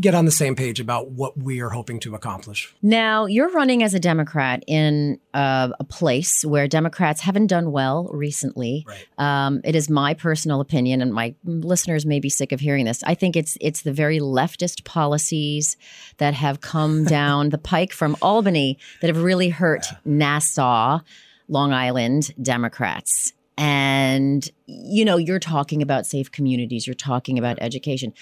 get 0.00 0.14
on 0.14 0.24
the 0.24 0.30
same 0.30 0.56
page 0.56 0.80
about 0.80 1.10
what 1.10 1.36
we 1.36 1.60
are 1.60 1.70
hoping 1.70 2.00
to 2.00 2.14
accomplish. 2.14 2.74
Now, 2.82 3.26
you're 3.26 3.50
running 3.50 3.82
as 3.82 3.94
a 3.94 4.00
Democrat 4.00 4.64
in 4.66 5.20
uh, 5.32 5.68
a 5.78 5.84
place 5.84 6.44
where 6.44 6.66
Democrats 6.66 7.20
haven't 7.20 7.46
done 7.46 7.70
well 7.70 8.10
recently. 8.12 8.84
Right. 8.86 9.06
Um, 9.18 9.60
it 9.62 9.76
is 9.76 9.88
my 9.88 10.14
personal 10.14 10.60
opinion, 10.60 11.00
and 11.00 11.14
my 11.14 11.34
listeners 11.44 12.04
may 12.04 12.18
be 12.18 12.28
sick 12.28 12.50
of 12.50 12.60
hearing 12.60 12.84
this. 12.86 13.02
I 13.04 13.14
think 13.14 13.36
it's 13.36 13.56
it's 13.60 13.82
the 13.82 13.92
very 13.92 14.18
leftist 14.18 14.84
policies 14.84 15.76
that 16.18 16.34
have 16.34 16.60
come 16.60 17.04
down 17.04 17.50
the 17.50 17.58
pike 17.58 17.92
from 17.92 18.16
Albany 18.20 18.78
that 19.00 19.06
have 19.06 19.22
really 19.22 19.48
hurt 19.50 19.86
yeah. 19.90 19.98
Nassau, 20.04 21.00
Long 21.48 21.72
Island 21.72 22.32
Democrats. 22.42 23.32
And 23.56 24.48
you 24.66 25.04
know, 25.04 25.16
you're 25.16 25.38
talking 25.38 25.80
about 25.80 26.06
safe 26.06 26.32
communities. 26.32 26.88
You're 26.88 26.94
talking 26.94 27.38
about 27.38 27.58
education 27.60 28.12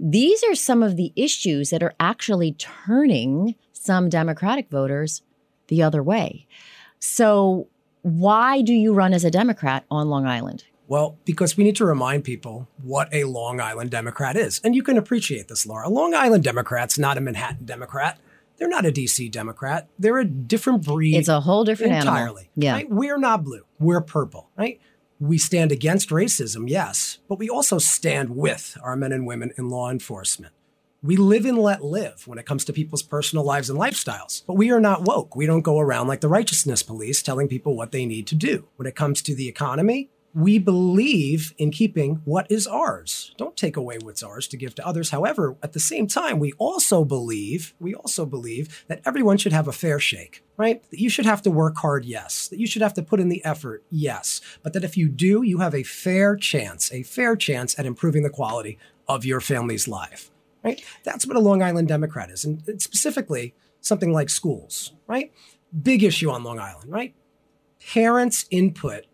these 0.00 0.42
are 0.44 0.54
some 0.54 0.82
of 0.82 0.96
the 0.96 1.12
issues 1.14 1.70
that 1.70 1.82
are 1.82 1.94
actually 2.00 2.52
turning 2.52 3.54
some 3.72 4.08
Democratic 4.08 4.70
voters 4.70 5.22
the 5.68 5.82
other 5.82 6.02
way. 6.02 6.46
So, 6.98 7.68
why 8.02 8.62
do 8.62 8.72
you 8.72 8.94
run 8.94 9.12
as 9.12 9.24
a 9.24 9.30
Democrat 9.30 9.84
on 9.90 10.08
Long 10.08 10.26
Island? 10.26 10.64
Well, 10.88 11.18
because 11.24 11.56
we 11.56 11.64
need 11.64 11.76
to 11.76 11.84
remind 11.84 12.24
people 12.24 12.66
what 12.82 13.12
a 13.12 13.24
Long 13.24 13.60
Island 13.60 13.90
Democrat 13.90 14.36
is. 14.36 14.60
And 14.64 14.74
you 14.74 14.82
can 14.82 14.96
appreciate 14.96 15.48
this, 15.48 15.66
Laura. 15.66 15.86
A 15.86 15.90
Long 15.90 16.14
Island 16.14 16.42
Democrat's 16.42 16.98
not 16.98 17.18
a 17.18 17.20
Manhattan 17.20 17.66
Democrat. 17.66 18.18
They're 18.56 18.68
not 18.68 18.84
a 18.84 18.90
DC 18.90 19.30
Democrat. 19.30 19.88
They're 19.98 20.18
a 20.18 20.24
different 20.24 20.84
breed. 20.84 21.16
It's 21.16 21.28
a 21.28 21.40
whole 21.40 21.64
different 21.64 21.92
entirely. 21.92 22.42
Animal. 22.42 22.52
Yeah. 22.56 22.72
Right? 22.72 22.90
We're 22.90 23.18
not 23.18 23.44
blue. 23.44 23.62
We're 23.78 24.00
purple, 24.00 24.50
right? 24.56 24.80
We 25.22 25.36
stand 25.36 25.70
against 25.70 26.08
racism, 26.08 26.66
yes, 26.66 27.18
but 27.28 27.38
we 27.38 27.50
also 27.50 27.76
stand 27.76 28.34
with 28.34 28.78
our 28.82 28.96
men 28.96 29.12
and 29.12 29.26
women 29.26 29.52
in 29.58 29.68
law 29.68 29.90
enforcement. 29.90 30.54
We 31.02 31.18
live 31.18 31.44
and 31.44 31.58
let 31.58 31.84
live 31.84 32.26
when 32.26 32.38
it 32.38 32.46
comes 32.46 32.64
to 32.64 32.72
people's 32.72 33.02
personal 33.02 33.44
lives 33.44 33.68
and 33.68 33.78
lifestyles. 33.78 34.42
But 34.46 34.54
we 34.54 34.70
are 34.70 34.80
not 34.80 35.04
woke. 35.04 35.36
We 35.36 35.44
don't 35.44 35.60
go 35.60 35.78
around 35.78 36.08
like 36.08 36.22
the 36.22 36.28
righteousness 36.28 36.82
police 36.82 37.22
telling 37.22 37.48
people 37.48 37.76
what 37.76 37.92
they 37.92 38.06
need 38.06 38.26
to 38.28 38.34
do. 38.34 38.68
When 38.76 38.86
it 38.86 38.96
comes 38.96 39.20
to 39.22 39.34
the 39.34 39.46
economy, 39.46 40.08
we 40.32 40.58
believe 40.58 41.52
in 41.58 41.70
keeping 41.70 42.20
what 42.24 42.46
is 42.50 42.66
ours. 42.66 43.34
Don't 43.36 43.56
take 43.56 43.76
away 43.76 43.98
what's 43.98 44.22
ours 44.22 44.46
to 44.48 44.56
give 44.56 44.74
to 44.76 44.86
others. 44.86 45.10
However, 45.10 45.56
at 45.62 45.72
the 45.72 45.80
same 45.80 46.06
time, 46.06 46.38
we 46.38 46.52
also 46.52 47.04
believe, 47.04 47.74
we 47.80 47.94
also 47.94 48.24
believe 48.24 48.84
that 48.86 49.00
everyone 49.04 49.38
should 49.38 49.52
have 49.52 49.66
a 49.66 49.72
fair 49.72 49.98
shake, 49.98 50.44
right? 50.56 50.88
That 50.90 51.00
you 51.00 51.08
should 51.08 51.26
have 51.26 51.42
to 51.42 51.50
work 51.50 51.76
hard, 51.78 52.04
yes. 52.04 52.48
That 52.48 52.60
you 52.60 52.66
should 52.66 52.82
have 52.82 52.94
to 52.94 53.02
put 53.02 53.18
in 53.18 53.28
the 53.28 53.44
effort, 53.44 53.82
yes. 53.90 54.40
But 54.62 54.72
that 54.74 54.84
if 54.84 54.96
you 54.96 55.08
do, 55.08 55.42
you 55.42 55.58
have 55.58 55.74
a 55.74 55.82
fair 55.82 56.36
chance, 56.36 56.92
a 56.92 57.02
fair 57.02 57.34
chance 57.34 57.76
at 57.78 57.86
improving 57.86 58.22
the 58.22 58.30
quality 58.30 58.78
of 59.08 59.24
your 59.24 59.40
family's 59.40 59.88
life, 59.88 60.30
right? 60.62 60.80
That's 61.02 61.26
what 61.26 61.36
a 61.36 61.40
Long 61.40 61.62
Island 61.62 61.88
Democrat 61.88 62.30
is. 62.30 62.44
And 62.44 62.62
specifically, 62.80 63.54
something 63.80 64.12
like 64.12 64.30
schools, 64.30 64.92
right? 65.08 65.32
Big 65.82 66.04
issue 66.04 66.30
on 66.30 66.44
Long 66.44 66.60
Island, 66.60 66.92
right? 66.92 67.14
Parents' 67.92 68.44
input 68.50 69.06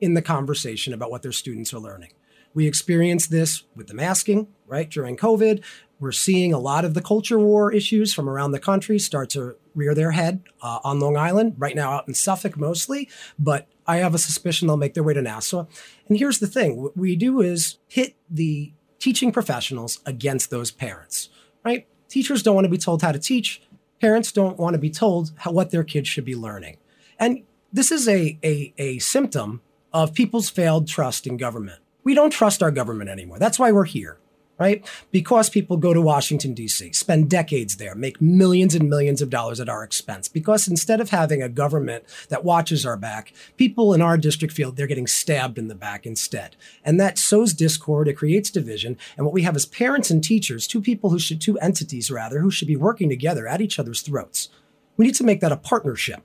in 0.00 0.14
the 0.14 0.22
conversation 0.22 0.92
about 0.92 1.10
what 1.10 1.22
their 1.22 1.32
students 1.32 1.72
are 1.74 1.78
learning. 1.78 2.12
We 2.54 2.66
experienced 2.66 3.30
this 3.30 3.64
with 3.76 3.88
the 3.88 3.94
masking, 3.94 4.48
right, 4.66 4.88
during 4.88 5.16
COVID. 5.16 5.62
We're 6.00 6.12
seeing 6.12 6.52
a 6.52 6.58
lot 6.58 6.84
of 6.84 6.94
the 6.94 7.02
culture 7.02 7.38
war 7.38 7.72
issues 7.72 8.14
from 8.14 8.28
around 8.28 8.52
the 8.52 8.60
country 8.60 8.98
start 8.98 9.30
to 9.30 9.56
rear 9.74 9.94
their 9.94 10.12
head 10.12 10.42
uh, 10.62 10.78
on 10.84 11.00
Long 11.00 11.16
Island, 11.16 11.54
right 11.58 11.74
now 11.74 11.92
out 11.92 12.08
in 12.08 12.14
Suffolk 12.14 12.56
mostly, 12.56 13.08
but 13.38 13.68
I 13.86 13.98
have 13.98 14.14
a 14.14 14.18
suspicion 14.18 14.68
they'll 14.68 14.76
make 14.76 14.94
their 14.94 15.02
way 15.02 15.14
to 15.14 15.22
Nassau. 15.22 15.66
And 16.08 16.18
here's 16.18 16.38
the 16.38 16.46
thing 16.46 16.76
what 16.76 16.96
we 16.96 17.16
do 17.16 17.40
is 17.40 17.78
hit 17.88 18.14
the 18.30 18.72
teaching 18.98 19.32
professionals 19.32 20.00
against 20.04 20.50
those 20.50 20.70
parents, 20.70 21.30
right? 21.64 21.86
Teachers 22.08 22.42
don't 22.42 22.54
want 22.54 22.64
to 22.64 22.70
be 22.70 22.78
told 22.78 23.02
how 23.02 23.12
to 23.12 23.18
teach, 23.18 23.62
parents 24.00 24.32
don't 24.32 24.58
want 24.58 24.74
to 24.74 24.78
be 24.78 24.90
told 24.90 25.32
how, 25.36 25.52
what 25.52 25.70
their 25.70 25.84
kids 25.84 26.08
should 26.08 26.24
be 26.24 26.34
learning. 26.34 26.76
And 27.18 27.44
this 27.72 27.92
is 27.92 28.08
a, 28.08 28.38
a, 28.42 28.72
a 28.78 28.98
symptom 28.98 29.62
of 29.92 30.14
people's 30.14 30.50
failed 30.50 30.86
trust 30.86 31.26
in 31.26 31.36
government. 31.36 31.80
We 32.04 32.14
don't 32.14 32.30
trust 32.30 32.62
our 32.62 32.70
government 32.70 33.10
anymore. 33.10 33.38
That's 33.38 33.58
why 33.58 33.72
we're 33.72 33.84
here, 33.84 34.18
right? 34.58 34.86
Because 35.10 35.50
people 35.50 35.76
go 35.76 35.92
to 35.92 36.00
Washington, 36.00 36.54
D.C., 36.54 36.92
spend 36.92 37.28
decades 37.28 37.76
there, 37.76 37.94
make 37.94 38.20
millions 38.20 38.74
and 38.74 38.88
millions 38.88 39.20
of 39.20 39.30
dollars 39.30 39.60
at 39.60 39.68
our 39.68 39.82
expense. 39.84 40.28
Because 40.28 40.68
instead 40.68 41.00
of 41.00 41.10
having 41.10 41.42
a 41.42 41.48
government 41.48 42.04
that 42.28 42.44
watches 42.44 42.86
our 42.86 42.96
back, 42.96 43.32
people 43.56 43.92
in 43.92 44.00
our 44.00 44.16
district 44.16 44.54
feel 44.54 44.72
they're 44.72 44.86
getting 44.86 45.06
stabbed 45.06 45.58
in 45.58 45.68
the 45.68 45.74
back 45.74 46.06
instead. 46.06 46.56
And 46.84 46.98
that 47.00 47.18
sows 47.18 47.52
discord, 47.52 48.08
it 48.08 48.16
creates 48.16 48.50
division. 48.50 48.96
And 49.16 49.26
what 49.26 49.34
we 49.34 49.42
have 49.42 49.56
is 49.56 49.66
parents 49.66 50.10
and 50.10 50.22
teachers, 50.24 50.66
two 50.66 50.80
people 50.80 51.10
who 51.10 51.18
should, 51.18 51.40
two 51.40 51.58
entities 51.58 52.10
rather, 52.10 52.40
who 52.40 52.50
should 52.50 52.68
be 52.68 52.76
working 52.76 53.08
together 53.08 53.46
at 53.46 53.60
each 53.60 53.78
other's 53.78 54.00
throats. 54.00 54.48
We 54.96 55.06
need 55.06 55.14
to 55.16 55.24
make 55.24 55.40
that 55.40 55.52
a 55.52 55.56
partnership 55.56 56.22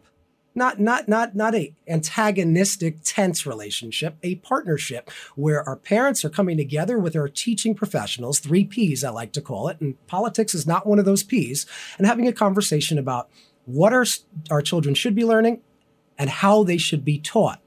not 0.56 0.80
not 0.80 1.08
not 1.08 1.36
not 1.36 1.56
a 1.56 1.74
antagonistic 1.88 2.98
tense 3.04 3.46
relationship 3.46 4.18
a 4.24 4.36
partnership 4.36 5.10
where 5.36 5.68
our 5.68 5.76
parents 5.76 6.24
are 6.24 6.30
coming 6.30 6.58
together 6.58 7.00
with 7.00 7.16
our 7.16 7.28
teaching 7.28 7.74
professionals 7.74 8.40
three 8.40 8.64
p's 8.64 9.04
i 9.04 9.10
like 9.10 9.32
to 9.32 9.42
call 9.42 9.68
it 9.68 9.80
and 9.82 9.96
politics 10.08 10.54
is 10.54 10.68
not 10.68 10.86
one 10.86 11.00
of 11.00 11.06
those 11.06 11.24
p's 11.24 11.66
and 11.98 12.06
having 12.06 12.28
a 12.28 12.34
conversation 12.34 12.98
about 12.98 13.30
what 13.66 13.94
our 13.94 14.06
our 14.52 14.62
children 14.62 14.94
should 14.94 15.16
be 15.16 15.26
learning 15.26 15.62
and 16.18 16.30
how 16.30 16.64
they 16.64 16.78
should 16.78 17.04
be 17.04 17.20
taught. 17.20 17.60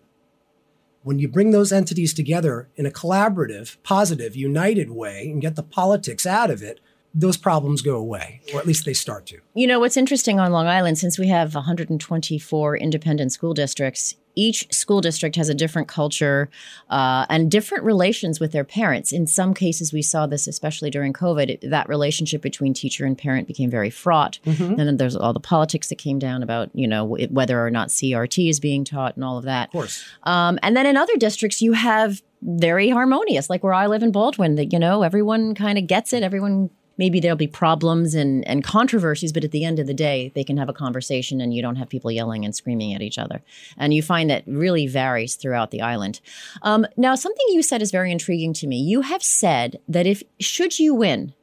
When 1.02 1.18
you 1.18 1.28
bring 1.28 1.50
those 1.50 1.72
entities 1.72 2.12
together 2.12 2.68
in 2.76 2.86
a 2.86 2.90
collaborative 2.90 3.76
positive 3.82 4.34
united 4.34 4.90
way 4.90 5.30
and 5.30 5.40
get 5.40 5.54
the 5.54 5.62
politics 5.62 6.26
out 6.26 6.50
of 6.50 6.62
it 6.62 6.80
those 7.18 7.38
problems 7.38 7.80
go 7.80 7.96
away, 7.96 8.42
or 8.52 8.60
at 8.60 8.66
least 8.66 8.84
they 8.84 8.92
start 8.92 9.24
to. 9.26 9.38
You 9.54 9.66
know, 9.66 9.80
what's 9.80 9.96
interesting 9.96 10.38
on 10.38 10.52
Long 10.52 10.66
Island, 10.66 10.98
since 10.98 11.18
we 11.18 11.28
have 11.28 11.54
124 11.54 12.76
independent 12.76 13.32
school 13.32 13.54
districts, 13.54 14.16
each 14.38 14.70
school 14.70 15.00
district 15.00 15.34
has 15.36 15.48
a 15.48 15.54
different 15.54 15.88
culture 15.88 16.50
uh, 16.90 17.24
and 17.30 17.50
different 17.50 17.84
relations 17.84 18.38
with 18.38 18.52
their 18.52 18.64
parents. 18.64 19.12
In 19.12 19.26
some 19.26 19.54
cases, 19.54 19.94
we 19.94 20.02
saw 20.02 20.26
this, 20.26 20.46
especially 20.46 20.90
during 20.90 21.14
COVID, 21.14 21.70
that 21.70 21.88
relationship 21.88 22.42
between 22.42 22.74
teacher 22.74 23.06
and 23.06 23.16
parent 23.16 23.48
became 23.48 23.70
very 23.70 23.88
fraught. 23.88 24.38
Mm-hmm. 24.44 24.78
And 24.78 24.80
then 24.80 24.96
there's 24.98 25.16
all 25.16 25.32
the 25.32 25.40
politics 25.40 25.88
that 25.88 25.96
came 25.96 26.18
down 26.18 26.42
about, 26.42 26.68
you 26.74 26.86
know, 26.86 27.16
whether 27.30 27.64
or 27.64 27.70
not 27.70 27.88
CRT 27.88 28.50
is 28.50 28.60
being 28.60 28.84
taught 28.84 29.16
and 29.16 29.24
all 29.24 29.38
of 29.38 29.44
that. 29.44 29.68
Of 29.68 29.72
course. 29.72 30.04
Um, 30.24 30.58
and 30.62 30.76
then 30.76 30.84
in 30.84 30.98
other 30.98 31.16
districts, 31.16 31.62
you 31.62 31.72
have 31.72 32.22
very 32.42 32.90
harmonious, 32.90 33.48
like 33.48 33.64
where 33.64 33.72
I 33.72 33.86
live 33.86 34.02
in 34.02 34.12
Baldwin, 34.12 34.56
that, 34.56 34.70
you 34.70 34.78
know, 34.78 35.02
everyone 35.02 35.54
kind 35.54 35.78
of 35.78 35.86
gets 35.86 36.12
it. 36.12 36.22
Everyone 36.22 36.68
maybe 36.98 37.20
there'll 37.20 37.36
be 37.36 37.46
problems 37.46 38.14
and, 38.14 38.46
and 38.46 38.64
controversies, 38.64 39.32
but 39.32 39.44
at 39.44 39.50
the 39.50 39.64
end 39.64 39.78
of 39.78 39.86
the 39.86 39.94
day, 39.94 40.32
they 40.34 40.44
can 40.44 40.56
have 40.56 40.68
a 40.68 40.72
conversation 40.72 41.40
and 41.40 41.54
you 41.54 41.62
don't 41.62 41.76
have 41.76 41.88
people 41.88 42.10
yelling 42.10 42.44
and 42.44 42.54
screaming 42.54 42.94
at 42.94 43.02
each 43.02 43.18
other. 43.18 43.42
And 43.76 43.92
you 43.92 44.02
find 44.02 44.30
that 44.30 44.44
really 44.46 44.86
varies 44.86 45.34
throughout 45.34 45.70
the 45.70 45.82
island. 45.82 46.20
Um, 46.62 46.86
now, 46.96 47.14
something 47.14 47.46
you 47.50 47.62
said 47.62 47.82
is 47.82 47.90
very 47.90 48.10
intriguing 48.10 48.52
to 48.54 48.66
me. 48.66 48.78
You 48.78 49.02
have 49.02 49.22
said 49.22 49.80
that 49.88 50.06
if, 50.06 50.22
should 50.40 50.78
you 50.78 50.94
win, 50.94 51.34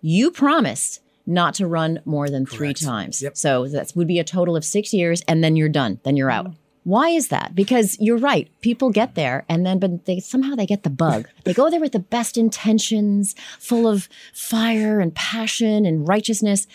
you 0.00 0.30
promised 0.30 1.00
not 1.26 1.54
to 1.54 1.66
run 1.66 2.00
more 2.04 2.28
than 2.28 2.44
Correct. 2.44 2.56
three 2.56 2.74
times. 2.74 3.22
Yep. 3.22 3.36
So 3.36 3.66
that 3.68 3.92
would 3.94 4.06
be 4.06 4.18
a 4.18 4.24
total 4.24 4.56
of 4.56 4.64
six 4.64 4.92
years, 4.92 5.22
and 5.26 5.42
then 5.42 5.56
you're 5.56 5.70
done. 5.70 6.00
Then 6.04 6.16
you're 6.16 6.30
out. 6.30 6.52
Why 6.84 7.08
is 7.08 7.28
that? 7.28 7.54
Because 7.54 7.96
you're 7.98 8.18
right. 8.18 8.48
People 8.60 8.90
get 8.90 9.14
there 9.14 9.46
and 9.48 9.64
then, 9.64 9.78
but 9.78 10.04
they 10.04 10.20
somehow 10.20 10.54
they 10.54 10.66
get 10.66 10.82
the 10.82 10.90
bug. 10.90 11.28
They 11.44 11.52
go 11.52 11.68
there 11.68 11.80
with 11.80 11.92
the 11.92 11.98
best 11.98 12.38
intentions, 12.38 13.34
full 13.58 13.86
of 13.86 14.08
fire 14.32 14.98
and 15.00 15.14
passion 15.14 15.84
and 15.84 16.08
righteousness. 16.08 16.66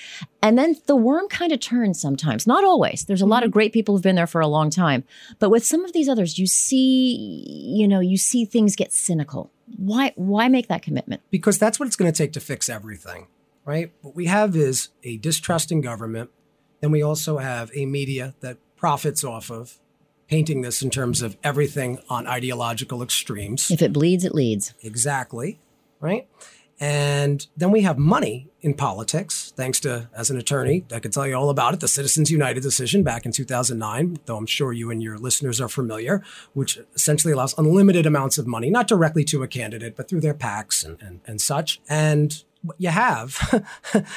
And 0.44 0.60
then 0.60 0.76
the 0.86 0.96
worm 0.96 1.28
kind 1.28 1.52
of 1.52 1.60
turns 1.60 2.00
sometimes. 2.00 2.46
Not 2.46 2.64
always. 2.64 3.06
There's 3.06 3.24
a 3.24 3.26
lot 3.26 3.42
of 3.42 3.48
mm-hmm. 3.48 3.54
great 3.54 3.74
people 3.74 3.96
who've 3.96 4.04
been 4.04 4.16
there 4.16 4.28
for 4.28 4.42
a 4.42 4.48
long 4.48 4.70
time. 4.70 5.06
But 5.40 5.50
with 5.50 5.66
some 5.66 5.84
of 5.86 5.94
these 5.94 6.08
others, 6.08 6.38
you 6.38 6.46
see, 6.46 7.44
you 7.76 7.88
know, 7.88 8.00
you 8.00 8.16
see 8.16 8.46
things 8.46 8.76
get 8.76 8.94
cynical. 8.94 9.52
Why, 9.76 10.14
why 10.16 10.50
make 10.50 10.68
that 10.68 10.84
commitment? 10.84 11.24
Because 11.32 11.58
that's 11.58 11.80
what 11.80 11.88
it's 11.88 11.96
going 11.96 12.12
to 12.12 12.18
take 12.18 12.34
to 12.34 12.40
fix 12.40 12.70
everything, 12.70 13.26
right? 13.66 13.92
What 14.02 14.16
we 14.16 14.28
have 14.28 14.56
is 14.56 14.90
a 15.04 15.18
distrusting 15.18 15.82
government. 15.82 16.30
Then 16.82 16.92
we 16.92 17.02
also 17.02 17.40
have 17.40 17.72
a 17.74 17.88
media 17.88 18.36
that 18.42 18.60
profits 18.78 19.24
off 19.24 19.50
of 19.50 19.80
painting 20.30 20.62
this 20.62 20.82
in 20.82 20.90
terms 20.90 21.22
of 21.22 21.38
everything 21.44 22.00
on 22.10 22.28
ideological 22.28 23.02
extremes. 23.02 23.72
If 23.72 23.82
it 23.82 23.92
bleeds, 23.92 24.24
it 24.24 24.34
leads. 24.34 24.74
Exactly. 24.82 25.60
Right. 26.00 26.28
And 26.80 27.46
then 27.58 27.72
we 27.72 27.82
have 27.82 27.98
money 27.98 28.48
in 28.62 28.74
politics, 28.74 29.52
thanks 29.58 29.82
to, 29.82 30.10
as 30.16 30.30
an 30.30 30.38
attorney, 30.38 30.86
I 30.94 31.00
could 31.00 31.12
tell 31.12 31.28
you 31.28 31.36
all 31.36 31.50
about 31.50 31.74
it, 31.74 31.82
the 31.82 31.90
Citizens 31.90 32.32
United 32.32 32.64
decision 32.64 33.04
back 33.04 33.26
in 33.26 33.34
2009, 33.34 34.20
though 34.26 34.38
I'm 34.38 34.46
sure 34.46 34.72
you 34.72 34.90
and 34.90 35.04
your 35.04 35.18
listeners 35.18 35.60
are 35.60 35.68
familiar, 35.68 36.24
which 36.54 36.80
essentially 36.96 37.34
allows 37.34 37.58
unlimited 37.58 38.06
amounts 38.06 38.38
of 38.38 38.48
money, 38.48 38.70
not 38.70 38.88
directly 38.88 39.26
to 39.26 39.44
a 39.44 39.48
candidate, 39.48 39.98
but 39.98 40.08
through 40.08 40.22
their 40.22 40.34
PACs 40.34 40.86
and, 40.86 41.02
and, 41.02 41.20
and 41.26 41.42
such. 41.42 41.82
And 41.90 42.44
what 42.62 42.78
you 42.80 42.90
have 42.90 43.62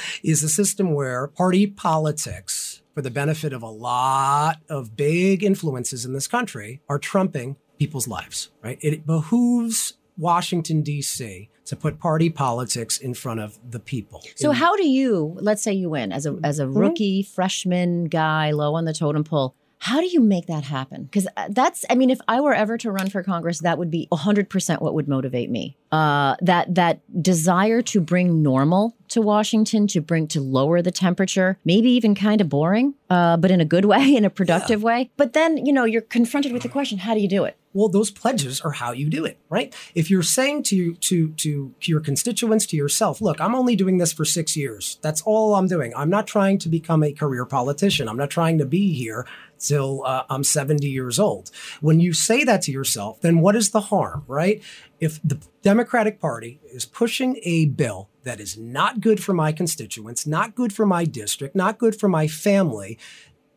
is 0.23 0.41
a 0.41 0.49
system 0.49 0.93
where 0.93 1.27
party 1.27 1.67
politics 1.67 2.72
for 2.93 3.01
the 3.01 3.11
benefit 3.11 3.53
of 3.53 3.63
a 3.63 3.69
lot 3.69 4.59
of 4.69 4.95
big 4.95 5.43
influences 5.43 6.05
in 6.05 6.13
this 6.13 6.27
country 6.27 6.81
are 6.87 6.99
trumping 6.99 7.55
people's 7.79 8.07
lives, 8.07 8.49
right? 8.63 8.77
It 8.81 9.05
behooves 9.05 9.93
Washington, 10.17 10.81
D.C. 10.81 11.49
to 11.65 11.75
put 11.75 11.99
party 11.99 12.29
politics 12.29 12.97
in 12.97 13.13
front 13.13 13.39
of 13.39 13.57
the 13.69 13.79
people. 13.79 14.23
So 14.35 14.51
In- 14.51 14.57
how 14.57 14.75
do 14.75 14.87
you, 14.87 15.35
let's 15.41 15.63
say 15.63 15.73
you 15.73 15.89
win 15.89 16.11
as 16.11 16.25
a 16.25 16.37
as 16.43 16.59
a 16.59 16.65
mm-hmm. 16.65 16.77
rookie 16.77 17.23
freshman 17.23 18.05
guy 18.05 18.51
low 18.51 18.75
on 18.75 18.85
the 18.85 18.93
totem 18.93 19.23
pole, 19.23 19.55
how 19.83 19.99
do 19.99 20.07
you 20.07 20.21
make 20.21 20.45
that 20.45 20.63
happen? 20.63 21.03
Because 21.03 21.27
that's, 21.49 21.83
I 21.89 21.95
mean, 21.95 22.09
if 22.09 22.21
I 22.25 22.39
were 22.39 22.53
ever 22.53 22.77
to 22.77 22.89
run 22.89 23.09
for 23.09 23.21
Congress, 23.21 23.59
that 23.59 23.77
would 23.77 23.91
be 23.91 24.07
100% 24.13 24.79
what 24.79 24.93
would 24.93 25.09
motivate 25.09 25.49
me. 25.49 25.75
Uh, 25.91 26.37
that 26.39 26.73
that 26.73 27.01
desire 27.21 27.81
to 27.81 27.99
bring 27.99 28.41
normal 28.41 28.95
to 29.09 29.21
Washington, 29.21 29.85
to 29.87 29.99
bring 29.99 30.25
to 30.27 30.39
lower 30.39 30.81
the 30.81 30.89
temperature, 30.89 31.59
maybe 31.65 31.89
even 31.89 32.15
kind 32.15 32.39
of 32.39 32.47
boring, 32.47 32.93
uh, 33.09 33.35
but 33.35 33.51
in 33.51 33.59
a 33.59 33.65
good 33.65 33.83
way, 33.93 34.15
in 34.15 34.23
a 34.23 34.29
productive 34.29 34.83
way. 34.83 35.11
But 35.17 35.33
then, 35.33 35.65
you 35.65 35.73
know, 35.73 35.83
you're 35.83 36.01
confronted 36.01 36.53
with 36.53 36.63
the 36.63 36.69
question: 36.69 36.99
How 36.99 37.13
do 37.13 37.19
you 37.19 37.27
do 37.27 37.43
it? 37.43 37.57
well 37.73 37.89
those 37.89 38.11
pledges 38.11 38.61
are 38.61 38.71
how 38.71 38.91
you 38.91 39.09
do 39.09 39.25
it 39.25 39.37
right 39.49 39.75
if 39.95 40.09
you're 40.09 40.23
saying 40.23 40.63
to 40.63 40.93
to 40.95 41.29
to 41.29 41.73
your 41.81 41.99
constituents 41.99 42.65
to 42.65 42.77
yourself 42.77 43.21
look 43.21 43.41
i'm 43.41 43.55
only 43.55 43.75
doing 43.75 43.97
this 43.97 44.13
for 44.13 44.25
6 44.25 44.55
years 44.55 44.99
that's 45.01 45.21
all 45.23 45.55
i'm 45.55 45.67
doing 45.67 45.93
i'm 45.95 46.09
not 46.09 46.27
trying 46.27 46.57
to 46.59 46.69
become 46.69 47.03
a 47.03 47.11
career 47.11 47.45
politician 47.45 48.07
i'm 48.07 48.17
not 48.17 48.29
trying 48.29 48.57
to 48.59 48.65
be 48.65 48.93
here 48.93 49.25
till 49.67 50.03
uh, 50.05 50.23
i'm 50.29 50.43
70 50.43 50.87
years 50.87 51.17
old. 51.19 51.49
When 51.81 51.99
you 51.99 52.13
say 52.13 52.43
that 52.43 52.61
to 52.63 52.71
yourself 52.71 53.21
then 53.21 53.39
what 53.39 53.55
is 53.55 53.71
the 53.71 53.81
harm 53.81 54.23
right? 54.27 54.61
If 54.99 55.19
the 55.23 55.37
democratic 55.61 56.19
party 56.19 56.59
is 56.71 56.85
pushing 56.85 57.39
a 57.43 57.65
bill 57.65 58.09
that 58.23 58.39
is 58.39 58.57
not 58.57 59.01
good 59.01 59.21
for 59.23 59.33
my 59.33 59.51
constituents 59.51 60.25
not 60.27 60.55
good 60.55 60.71
for 60.73 60.85
my 60.85 61.03
district 61.05 61.55
not 61.55 61.77
good 61.77 61.95
for 61.99 62.07
my 62.09 62.27
family 62.27 62.97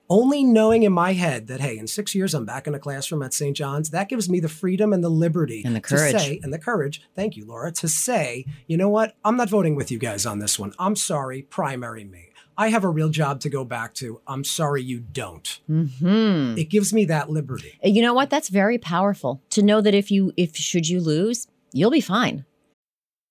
only 0.09 0.45
knowing 0.45 0.85
in 0.85 0.93
my 0.93 1.13
head 1.15 1.49
that 1.49 1.61
hey 1.61 1.77
in 1.79 1.87
six 1.87 2.15
years 2.15 2.33
i'm 2.35 2.45
back 2.45 2.67
in 2.69 2.75
a 2.75 2.79
classroom 2.79 3.23
at 3.23 3.35
st 3.35 3.57
john's 3.57 3.91
that 3.91 4.09
gives 4.09 4.29
me 4.31 4.39
the 4.41 4.49
freedom 4.49 4.93
and 4.93 5.03
the 5.03 5.09
liberty 5.09 5.63
And 5.65 5.75
the 5.75 5.81
courage. 5.81 6.13
to 6.13 6.19
say 6.21 6.41
and 6.45 6.53
the 6.53 6.59
courage 6.61 7.03
thank 7.17 7.37
you 7.37 7.45
laura 7.45 7.73
to 7.73 7.89
say 7.89 8.45
you 8.69 8.77
know 8.77 8.89
what? 8.89 9.17
I'm 9.25 9.37
not 9.37 9.49
voting 9.51 9.75
with 9.75 9.91
you 9.91 9.99
guys 9.99 10.25
on 10.27 10.39
this 10.39 10.59
one. 10.59 10.73
I'm 10.79 10.95
sorry 10.97 11.43
primary 11.43 12.05
me 12.05 12.29
i 12.59 12.69
have 12.69 12.85
a 12.85 12.89
real 12.89 13.09
job 13.09 13.41
to 13.41 13.49
go 13.49 13.65
back 13.65 13.95
to 13.95 14.21
i'm 14.27 14.45
sorry 14.45 14.83
you 14.83 15.01
don't 15.01 15.61
Hmm. 15.67 16.55
it 16.59 16.69
gives 16.71 16.93
me 16.93 17.05
that 17.07 17.31
liberty 17.31 17.79
You 17.83 18.03
know 18.03 18.15
what? 18.15 18.31
That's 18.31 18.49
very 18.49 18.79
powerful 18.79 19.43
to 19.51 19.63
know 19.63 19.81
that 19.81 19.95
if 19.95 20.11
you, 20.11 20.33
if 20.37 20.57
should 20.57 20.89
you 20.89 21.01
lose, 21.01 21.47
you'll 21.73 21.91
be 21.91 22.01
fine. 22.01 22.45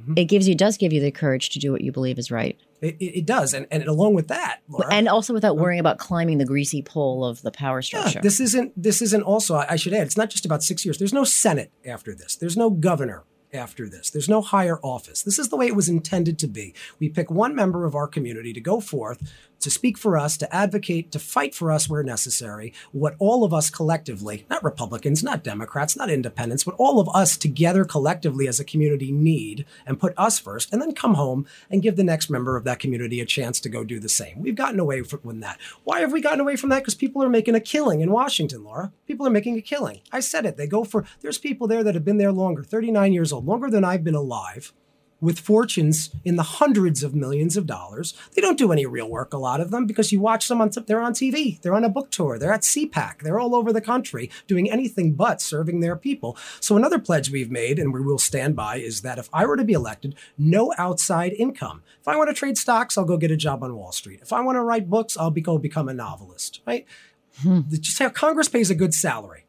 Mm-hmm. 0.00 0.14
It 0.16 0.24
gives 0.24 0.48
you 0.48 0.54
does 0.54 0.76
give 0.76 0.92
you 0.92 1.00
the 1.00 1.10
courage 1.10 1.50
to 1.50 1.58
do 1.58 1.72
what 1.72 1.82
you 1.82 1.92
believe 1.92 2.18
is 2.18 2.30
right, 2.30 2.58
it, 2.80 2.96
it, 3.00 3.26
does 3.26 3.52
and, 3.54 3.66
and 3.70 3.84
along 3.84 4.14
with 4.14 4.28
that 4.28 4.60
Laura, 4.68 4.92
and 4.92 5.08
also 5.08 5.34
without 5.34 5.56
worrying 5.56 5.80
about 5.80 5.98
climbing 5.98 6.38
the 6.38 6.46
greasy 6.46 6.82
pole 6.82 7.24
of 7.24 7.42
the 7.42 7.50
power 7.50 7.78
Yeah, 7.78 8.00
structure. 8.00 8.20
this 8.20 8.40
isn't 8.40 8.72
this 8.80 9.02
isn't 9.02 9.22
also 9.22 9.56
I 9.56 9.76
should 9.76 9.92
add 9.92 10.06
it's 10.06 10.16
not 10.16 10.30
just 10.30 10.46
about 10.46 10.62
6 10.62 10.84
years. 10.84 10.98
There's 10.98 11.12
no 11.12 11.24
senate 11.24 11.70
after 11.84 12.14
this. 12.14 12.36
There's 12.36 12.56
no 12.56 12.70
governor 12.70 13.24
after 13.52 13.88
this. 13.88 14.10
There's 14.10 14.28
no 14.28 14.40
higher 14.40 14.78
office. 14.82 15.22
This 15.22 15.38
is 15.38 15.48
the 15.48 15.56
way 15.56 15.66
it 15.66 15.76
was 15.76 15.88
intended 15.88 16.38
to 16.38 16.46
be. 16.46 16.74
We 16.98 17.08
pick 17.08 17.30
one 17.30 17.54
member 17.54 17.84
of 17.84 17.94
our 17.94 18.06
community 18.06 18.52
to 18.52 18.60
go 18.60 18.80
forth 18.80 19.32
to 19.60 19.70
speak 19.70 19.96
for 19.96 20.16
us, 20.16 20.36
to 20.38 20.54
advocate, 20.54 21.12
to 21.12 21.18
fight 21.18 21.54
for 21.54 21.70
us 21.70 21.88
where 21.88 22.02
necessary, 22.02 22.72
what 22.92 23.14
all 23.18 23.44
of 23.44 23.54
us 23.54 23.70
collectively, 23.70 24.46
not 24.50 24.64
Republicans, 24.64 25.22
not 25.22 25.44
Democrats, 25.44 25.96
not 25.96 26.10
independents, 26.10 26.64
but 26.64 26.74
all 26.78 27.00
of 27.00 27.08
us 27.14 27.36
together 27.36 27.84
collectively 27.84 28.48
as 28.48 28.60
a 28.60 28.64
community 28.64 29.12
need 29.12 29.64
and 29.86 30.00
put 30.00 30.14
us 30.16 30.38
first, 30.38 30.72
and 30.72 30.80
then 30.80 30.94
come 30.94 31.14
home 31.14 31.46
and 31.70 31.82
give 31.82 31.96
the 31.96 32.04
next 32.04 32.30
member 32.30 32.56
of 32.56 32.64
that 32.64 32.78
community 32.78 33.20
a 33.20 33.26
chance 33.26 33.60
to 33.60 33.68
go 33.68 33.84
do 33.84 34.00
the 34.00 34.08
same. 34.08 34.40
We've 34.40 34.54
gotten 34.54 34.80
away 34.80 35.02
from 35.02 35.40
that. 35.40 35.58
Why 35.84 36.00
have 36.00 36.12
we 36.12 36.20
gotten 36.20 36.40
away 36.40 36.56
from 36.56 36.70
that? 36.70 36.80
Because 36.80 36.94
people 36.94 37.22
are 37.22 37.28
making 37.28 37.54
a 37.54 37.60
killing 37.60 38.00
in 38.00 38.10
Washington, 38.10 38.64
Laura. 38.64 38.92
People 39.06 39.26
are 39.26 39.30
making 39.30 39.56
a 39.56 39.62
killing. 39.62 40.00
I 40.12 40.20
said 40.20 40.46
it. 40.46 40.56
They 40.56 40.66
go 40.66 40.84
for, 40.84 41.04
there's 41.20 41.38
people 41.38 41.66
there 41.66 41.84
that 41.84 41.94
have 41.94 42.04
been 42.04 42.18
there 42.18 42.32
longer, 42.32 42.62
39 42.62 43.12
years 43.12 43.32
old, 43.32 43.46
longer 43.46 43.70
than 43.70 43.84
I've 43.84 44.04
been 44.04 44.14
alive 44.14 44.72
with 45.20 45.38
fortunes 45.38 46.10
in 46.24 46.36
the 46.36 46.42
hundreds 46.42 47.02
of 47.02 47.14
millions 47.14 47.56
of 47.56 47.66
dollars. 47.66 48.14
They 48.34 48.40
don't 48.40 48.58
do 48.58 48.72
any 48.72 48.86
real 48.86 49.08
work, 49.08 49.32
a 49.32 49.38
lot 49.38 49.60
of 49.60 49.70
them, 49.70 49.86
because 49.86 50.12
you 50.12 50.20
watch 50.20 50.48
them 50.48 50.60
on, 50.60 50.70
they're 50.86 51.00
on 51.00 51.12
TV, 51.12 51.60
they're 51.60 51.74
on 51.74 51.84
a 51.84 51.88
book 51.88 52.10
tour, 52.10 52.38
they're 52.38 52.52
at 52.52 52.62
CPAC, 52.62 53.22
they're 53.22 53.38
all 53.38 53.54
over 53.54 53.72
the 53.72 53.80
country 53.80 54.30
doing 54.46 54.70
anything 54.70 55.12
but 55.12 55.40
serving 55.40 55.80
their 55.80 55.96
people. 55.96 56.36
So 56.60 56.76
another 56.76 56.98
pledge 56.98 57.30
we've 57.30 57.50
made, 57.50 57.78
and 57.78 57.92
we 57.92 58.00
will 58.00 58.18
stand 58.18 58.56
by, 58.56 58.76
is 58.76 59.02
that 59.02 59.18
if 59.18 59.28
I 59.32 59.46
were 59.46 59.56
to 59.56 59.64
be 59.64 59.72
elected, 59.72 60.14
no 60.38 60.72
outside 60.78 61.32
income. 61.32 61.82
If 62.00 62.08
I 62.08 62.16
want 62.16 62.28
to 62.28 62.34
trade 62.34 62.58
stocks, 62.58 62.96
I'll 62.96 63.04
go 63.04 63.16
get 63.16 63.30
a 63.30 63.36
job 63.36 63.62
on 63.62 63.76
Wall 63.76 63.92
Street. 63.92 64.20
If 64.22 64.32
I 64.32 64.40
want 64.40 64.56
to 64.56 64.62
write 64.62 64.88
books, 64.88 65.16
I'll 65.16 65.30
be, 65.30 65.40
go 65.40 65.58
become 65.58 65.88
a 65.88 65.94
novelist, 65.94 66.60
right? 66.66 66.86
Hmm. 67.42 67.60
Just 67.70 67.98
how 67.98 68.08
Congress 68.08 68.48
pays 68.48 68.70
a 68.70 68.74
good 68.74 68.94
salary. 68.94 69.44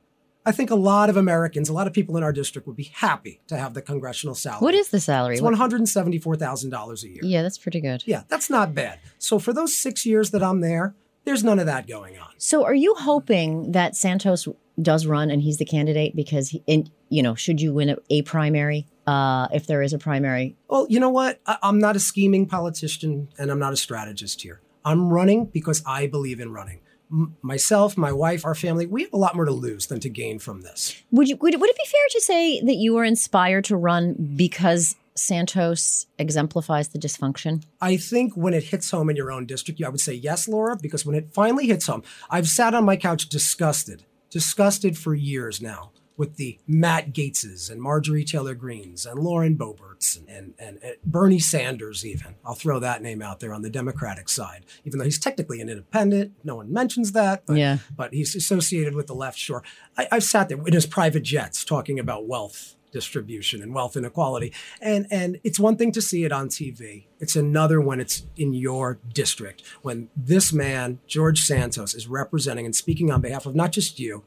I 0.45 0.51
think 0.51 0.71
a 0.71 0.75
lot 0.75 1.10
of 1.10 1.17
Americans, 1.17 1.69
a 1.69 1.73
lot 1.73 1.86
of 1.88 1.93
people 1.93 2.17
in 2.17 2.23
our 2.23 2.34
district 2.34 2.67
would 2.67 2.75
be 2.77 2.91
happy 2.95 3.41
to 3.47 3.58
have 3.58 3.73
the 3.75 3.82
congressional 3.82 4.34
salary. 4.36 4.62
what 4.63 4.73
is 4.73 4.89
the 4.89 4.99
salary? 4.99 5.36
It's 5.36 5.41
one 5.41 5.54
hundred 5.54 5.80
and 5.82 5.89
seventy-four 5.89 6.36
thousand 6.36 6.71
dollars 6.71 7.04
a 7.04 7.10
year. 7.10 7.21
yeah, 7.23 7.41
that's 7.43 7.58
pretty 7.58 7.80
good. 7.82 8.04
Yeah, 8.08 8.23
that's 8.27 8.49
not 8.49 8.73
bad. 8.73 8.99
So 9.19 9.38
for 9.39 9.54
those 9.54 9.75
six 9.75 10.06
years 10.06 10.32
that 10.32 10.41
I'm 10.41 10.62
there, 10.62 10.95
there's 11.25 11.43
none 11.43 11.60
of 11.60 11.67
that 11.67 11.86
going 11.88 12.17
on. 12.17 12.30
So, 12.39 12.65
are 12.65 12.73
you 12.73 12.95
hoping 12.97 13.73
that 13.73 13.95
Santos 13.95 14.47
does 14.82 15.06
run 15.06 15.30
and 15.30 15.41
he's 15.43 15.58
the 15.58 15.65
candidate 15.65 16.15
because 16.15 16.49
he, 16.49 16.63
in, 16.65 16.89
you 17.10 17.21
know, 17.21 17.36
should 17.36 17.62
you 17.62 17.71
win 17.73 17.89
a, 17.89 17.97
a 18.10 18.21
primary, 18.23 18.88
uh, 19.06 19.47
if 19.54 19.67
there 19.67 19.84
is 19.84 19.93
a 19.93 19.99
primary, 19.99 20.56
Well, 20.67 20.88
you 20.89 20.99
know 20.99 21.10
what? 21.12 21.39
I- 21.45 21.58
I'm 21.62 21.77
not 21.77 21.95
a 21.95 21.99
scheming 21.99 22.47
politician 22.47 23.30
and 23.38 23.51
I'm 23.51 23.60
not 23.60 23.73
a 23.73 23.77
strategist 23.77 24.41
here. 24.41 24.62
I'm 24.84 25.10
running 25.13 25.45
because 25.45 25.84
I 25.86 26.08
believe 26.08 26.39
in 26.39 26.51
running. 26.51 26.81
M- 27.12 27.36
myself, 27.41 27.97
my 27.97 28.12
wife, 28.12 28.45
our 28.45 28.56
family, 28.56 28.86
we 28.86 29.04
have 29.04 29.13
a 29.13 29.17
lot 29.17 29.36
more 29.36 29.45
to 29.45 29.52
lose 29.52 29.88
than 29.88 30.00
to 30.02 30.10
gain 30.10 30.39
from 30.39 30.62
this. 30.62 31.02
would 31.12 31.28
you 31.28 31.36
would, 31.38 31.60
would 31.60 31.69
it 31.69 31.78
be 31.78 31.89
fair 31.89 32.06
to 32.12 32.21
say 32.21 32.62
that 32.62 32.76
you 32.76 32.93
were 32.93 33.04
inspired 33.04 33.65
to 33.65 33.78
run 33.78 34.34
because 34.36 34.95
Santos 35.15 36.08
exemplifies 36.17 36.89
the 36.89 37.00
dysfunction? 37.00 37.63
I 37.82 37.97
think 37.97 38.36
when 38.36 38.54
it 38.54 38.63
hits 38.63 38.91
home 38.91 39.10
in 39.10 39.15
your 39.15 39.32
own 39.32 39.45
district, 39.45 39.82
I 39.84 39.89
would 39.89 40.00
say 40.00 40.13
yes, 40.13 40.47
Laura, 40.47 40.78
because 40.82 41.06
when 41.06 41.15
it 41.15 41.34
finally 41.34 41.67
hits 41.67 41.88
home, 41.88 42.04
I've 42.30 42.47
sat 42.47 42.74
on 42.74 42.86
my 42.86 42.95
couch 42.95 43.28
disgusted, 43.28 44.06
disgusted 44.30 44.97
for 44.97 45.13
years 45.13 45.62
now 45.62 45.91
with 46.17 46.36
the 46.36 46.60
Matt 46.67 47.13
Gaetzes 47.13 47.71
and 47.71 47.82
Marjorie 47.82 48.24
Taylor 48.26 48.54
Greenes 48.54 49.06
and 49.06 49.19
Lauren 49.19 49.58
Boeberts 49.58 50.17
and, 50.17 50.28
and, 50.30 50.54
and, 50.60 50.80
and 50.84 50.95
Bernie 51.04 51.39
Sanders, 51.39 52.06
even. 52.06 52.36
I'll 52.45 52.54
throw 52.54 52.80
that 52.80 53.02
name 53.02 53.21
out 53.21 53.39
there 53.39 53.54
on 53.54 53.62
the 53.62 53.69
Democratic 53.69 54.30
side, 54.30 54.65
even 54.86 55.00
though 55.00 55.06
he's 55.06 55.19
technically 55.19 55.62
an 55.62 55.69
independent. 55.69 56.34
No 56.43 56.56
one 56.58 56.71
mentions 56.71 57.13
that, 57.13 57.45
but, 57.45 57.58
Yeah. 57.58 57.78
but 57.95 58.13
he's 58.13 58.36
associated 58.36 58.93
with 58.95 59.08
the 59.08 59.15
left 59.15 59.38
shore. 59.38 59.63
I, 59.97 60.08
I've 60.12 60.24
sat 60.24 60.50
there 60.50 60.58
in 60.58 60.74
his 60.74 60.86
private 60.86 61.24
jets 61.24 61.63
talking 61.65 61.97
about 62.00 62.28
wealth 62.28 62.76
distribution 62.91 63.62
and 63.62 63.74
wealth 63.74 63.95
inequality. 63.95 64.52
And 64.82 65.08
and 65.10 65.39
it's 65.45 65.58
one 65.60 65.78
thing 65.78 65.93
to 65.93 66.02
see 66.02 66.26
it 66.26 66.32
on 66.34 66.50
TV. 66.50 67.06
It's 67.21 67.38
another 67.38 67.80
when 67.80 68.02
it's 68.02 68.24
in 68.36 68.54
your 68.54 69.00
district. 69.13 69.63
When 69.82 70.10
this 70.15 70.52
man, 70.52 71.00
George 71.08 71.39
Santos, 71.39 71.93
is 71.95 72.08
representing 72.08 72.65
and 72.65 72.76
speaking 72.76 73.10
on 73.10 73.21
behalf 73.21 73.45
of 73.45 73.56
not 73.56 73.71
just 73.71 73.97
you, 73.97 74.24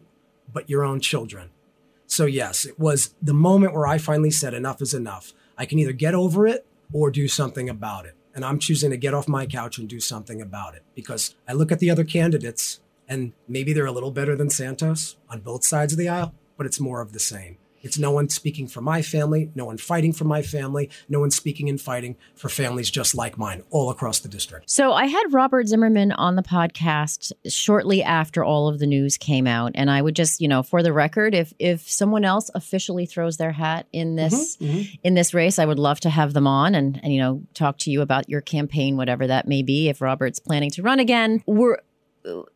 but 0.50 0.70
your 0.70 0.82
own 0.82 1.00
children. 1.00 1.50
So 2.06 2.26
yes, 2.26 2.64
it 2.64 2.78
was 2.78 3.14
the 3.20 3.34
moment 3.34 3.74
where 3.74 3.86
I 3.86 3.98
finally 3.98 4.30
said 4.30 4.54
enough 4.54 4.80
is 4.82 4.94
enough. 4.94 5.32
I 5.56 5.66
can 5.66 5.78
either 5.78 5.92
get 5.92 6.14
over 6.14 6.46
it 6.46 6.66
or 6.92 7.10
do 7.10 7.28
something 7.28 7.68
about 7.68 8.06
it. 8.06 8.14
And 8.34 8.44
I'm 8.44 8.58
choosing 8.58 8.90
to 8.90 8.96
get 8.96 9.14
off 9.14 9.28
my 9.28 9.46
couch 9.46 9.78
and 9.78 9.88
do 9.88 10.00
something 10.00 10.42
about 10.42 10.74
it 10.74 10.82
because 10.94 11.34
I 11.48 11.52
look 11.52 11.70
at 11.70 11.78
the 11.78 11.90
other 11.90 12.04
candidates 12.04 12.80
and 13.08 13.32
maybe 13.46 13.72
they're 13.72 13.86
a 13.86 13.92
little 13.92 14.10
better 14.10 14.34
than 14.34 14.50
Santos 14.50 15.16
on 15.28 15.40
both 15.40 15.64
sides 15.64 15.92
of 15.92 15.98
the 15.98 16.08
aisle, 16.08 16.34
but 16.56 16.66
it's 16.66 16.80
more 16.80 17.00
of 17.00 17.12
the 17.12 17.20
same. 17.20 17.58
It's 17.84 17.98
no 17.98 18.10
one 18.10 18.28
speaking 18.30 18.66
for 18.66 18.80
my 18.80 19.02
family, 19.02 19.50
no 19.54 19.66
one 19.66 19.76
fighting 19.76 20.12
for 20.12 20.24
my 20.24 20.42
family, 20.42 20.90
no 21.08 21.20
one 21.20 21.30
speaking 21.30 21.68
and 21.68 21.80
fighting 21.80 22.16
for 22.34 22.48
families 22.48 22.90
just 22.90 23.14
like 23.14 23.36
mine 23.38 23.62
all 23.70 23.90
across 23.90 24.20
the 24.20 24.28
district. 24.28 24.70
So 24.70 24.92
I 24.92 25.04
had 25.06 25.32
Robert 25.32 25.68
Zimmerman 25.68 26.12
on 26.12 26.34
the 26.34 26.42
podcast 26.42 27.32
shortly 27.46 28.02
after 28.02 28.42
all 28.42 28.68
of 28.68 28.78
the 28.78 28.86
news 28.86 29.18
came 29.18 29.46
out, 29.46 29.72
and 29.74 29.90
I 29.90 30.00
would 30.00 30.16
just, 30.16 30.40
you 30.40 30.48
know, 30.48 30.62
for 30.62 30.82
the 30.82 30.92
record, 30.92 31.34
if 31.34 31.52
if 31.58 31.88
someone 31.88 32.24
else 32.24 32.50
officially 32.54 33.06
throws 33.06 33.36
their 33.36 33.52
hat 33.52 33.86
in 33.92 34.08
mm-hmm, 34.08 34.16
this 34.16 34.56
mm-hmm. 34.56 34.94
in 35.04 35.14
this 35.14 35.34
race, 35.34 35.58
I 35.58 35.66
would 35.66 35.78
love 35.78 36.00
to 36.00 36.10
have 36.10 36.32
them 36.32 36.46
on 36.46 36.74
and 36.74 36.98
and 37.02 37.12
you 37.12 37.20
know 37.20 37.42
talk 37.52 37.78
to 37.80 37.90
you 37.90 38.00
about 38.00 38.28
your 38.30 38.40
campaign, 38.40 38.96
whatever 38.96 39.26
that 39.26 39.46
may 39.46 39.62
be. 39.62 39.88
If 39.88 40.00
Robert's 40.00 40.38
planning 40.38 40.70
to 40.70 40.82
run 40.82 41.00
again, 41.00 41.42
we're 41.46 41.78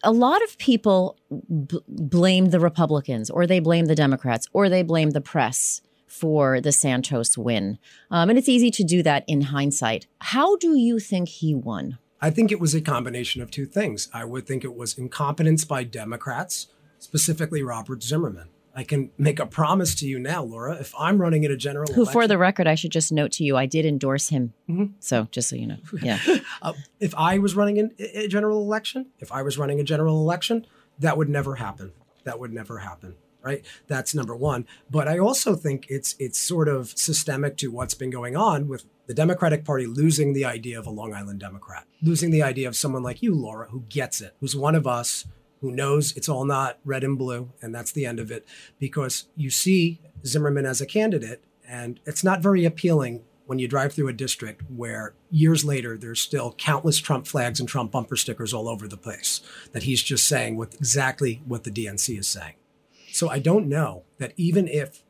a 0.03 0.13
lot 0.13 0.43
of 0.43 0.57
people 0.59 1.19
b- 1.31 1.81
blame 1.89 2.51
the 2.51 2.61
Republicans 2.61 3.31
or 3.31 3.47
they 3.47 3.61
blame 3.61 3.87
the 3.87 3.95
Democrats 3.95 4.47
or 4.53 4.69
they 4.69 4.83
blame 4.83 5.11
the 5.11 5.21
press 5.21 5.81
for 6.07 6.61
the 6.61 6.73
Santos 6.73 7.37
win. 7.37 7.79
Um, 8.11 8.31
and 8.31 8.39
it's 8.39 8.49
easy 8.49 8.71
to 8.73 8.85
do 8.85 9.03
that 9.03 9.25
in 9.27 9.43
hindsight. 9.43 10.07
How 10.21 10.57
do 10.57 10.77
you 10.77 10.99
think 10.99 11.29
he 11.29 11.55
won? 11.55 11.99
I 12.21 12.31
think 12.31 12.51
it 12.51 12.61
was 12.61 12.75
a 12.75 12.81
combination 12.81 13.43
of 13.43 13.51
two 13.51 13.67
things. 13.67 14.09
I 14.13 14.25
would 14.25 14.47
think 14.47 14.65
it 14.65 14.75
was 14.75 14.99
incompetence 14.99 15.65
by 15.65 15.85
Democrats, 15.85 16.69
specifically 16.99 17.63
Robert 17.63 18.03
Zimmerman. 18.03 18.49
I 18.79 18.85
can 18.85 19.11
make 19.19 19.41
a 19.41 19.47
promise 19.47 19.97
to 19.97 20.07
you 20.07 20.21
now, 20.21 20.45
Laura. 20.45 20.77
If 20.77 20.95
I'm 20.97 21.21
running 21.21 21.43
in 21.43 21.51
a 21.51 21.57
general 21.57 21.89
Who, 21.89 22.03
election, 22.03 22.13
for 22.13 22.29
the 22.29 22.39
record, 22.39 22.69
I 22.69 22.77
should 22.77 22.93
just 22.93 23.11
note 23.11 23.33
to 23.33 23.43
you, 23.43 23.57
I 23.57 23.67
did 23.67 23.85
endorse 23.85 24.29
him. 24.29 24.53
Mhm. 24.71 24.93
So 25.01 25.27
just 25.33 25.49
so 25.49 25.57
you 25.57 25.67
know. 25.67 25.79
Yeah. 26.01 26.21
uh, 26.63 26.75
if 27.01 27.13
I 27.17 27.39
was 27.39 27.57
running 27.57 27.79
in 27.79 27.91
a 27.99 28.27
a 28.27 28.29
general 28.29 28.63
election, 28.63 29.07
if 29.19 29.33
I 29.33 29.43
was 29.43 29.59
running 29.59 29.81
a 29.81 29.83
general 29.83 30.21
election, 30.21 30.65
that 31.01 31.17
would 31.19 31.29
never 31.29 31.57
happen. 31.57 31.91
That 32.23 32.39
would 32.39 32.53
never 32.53 32.79
happen. 32.79 33.17
Right. 33.43 33.65
That's 33.89 34.15
number 34.15 34.37
one. 34.37 34.65
But 34.89 35.09
I 35.09 35.19
also 35.19 35.57
think 35.57 35.87
it's 35.89 36.15
it's 36.21 36.39
sort 36.39 36.69
of 36.69 36.91
systemic 36.97 37.57
to 37.57 37.73
what's 37.73 37.95
been 37.95 38.11
going 38.11 38.37
on 38.37 38.69
with 38.69 38.85
the 39.09 39.15
Democratic 39.15 39.65
Party 39.65 39.87
losing 39.87 40.35
the 40.35 40.45
idea 40.45 40.79
of 40.79 40.87
a 40.87 40.91
Long 40.91 41.13
Island 41.13 41.41
Democrat, 41.41 41.85
losing 42.01 42.31
the 42.31 42.45
idea 42.45 42.69
of 42.69 42.77
someone 42.77 43.03
like 43.03 43.23
you, 43.23 43.35
Laura, 43.35 43.67
who 43.71 43.81
gets 43.89 44.21
it, 44.21 44.37
who's 44.39 44.55
one 44.55 44.77
of 44.77 44.87
us, 44.87 45.25
who 45.61 45.73
knows 45.73 46.17
it's 46.17 46.29
all 46.29 46.45
not 46.45 46.79
red 46.85 47.05
and 47.05 47.19
blue, 47.19 47.51
and 47.61 47.75
that's 47.75 47.93
the 47.93 48.07
end 48.07 48.21
of 48.21 48.31
it. 48.31 48.47
Because 48.79 49.27
you 49.37 49.51
see 49.51 50.01
Zimmerman 50.25 50.67
as 50.67 50.81
a 50.81 50.87
candidate, 50.87 51.43
and 51.67 52.01
it's 52.07 52.25
not 52.25 52.41
very 52.41 52.65
appealing 52.65 53.23
when 53.49 53.59
you 53.59 53.67
drive 53.67 53.95
through 53.95 54.09
a 54.09 54.13
district 54.13 54.63
where 54.69 55.15
years 55.31 55.65
later 55.65 55.97
there's 55.97 56.21
still 56.21 56.55
countless 56.59 56.99
Trump 56.99 57.27
flags 57.27 57.59
and 57.59 57.69
Trump 57.69 57.91
bumper 57.91 58.15
stickers 58.15 58.53
all 58.53 58.69
over 58.69 58.87
the 58.87 58.97
place 58.97 59.41
that 59.73 59.85
he's 59.85 60.03
just 60.03 60.29
saying 60.29 60.55
what 60.57 60.75
exactly 60.75 61.41
what 61.47 61.65
the 61.65 61.71
DNC 61.71 62.19
is 62.19 62.29
saying. 62.29 62.55
So 63.11 63.31
I 63.31 63.39
don't 63.39 63.67
know 63.67 64.03
that 64.19 64.35
even 64.37 64.69
if 64.69 65.03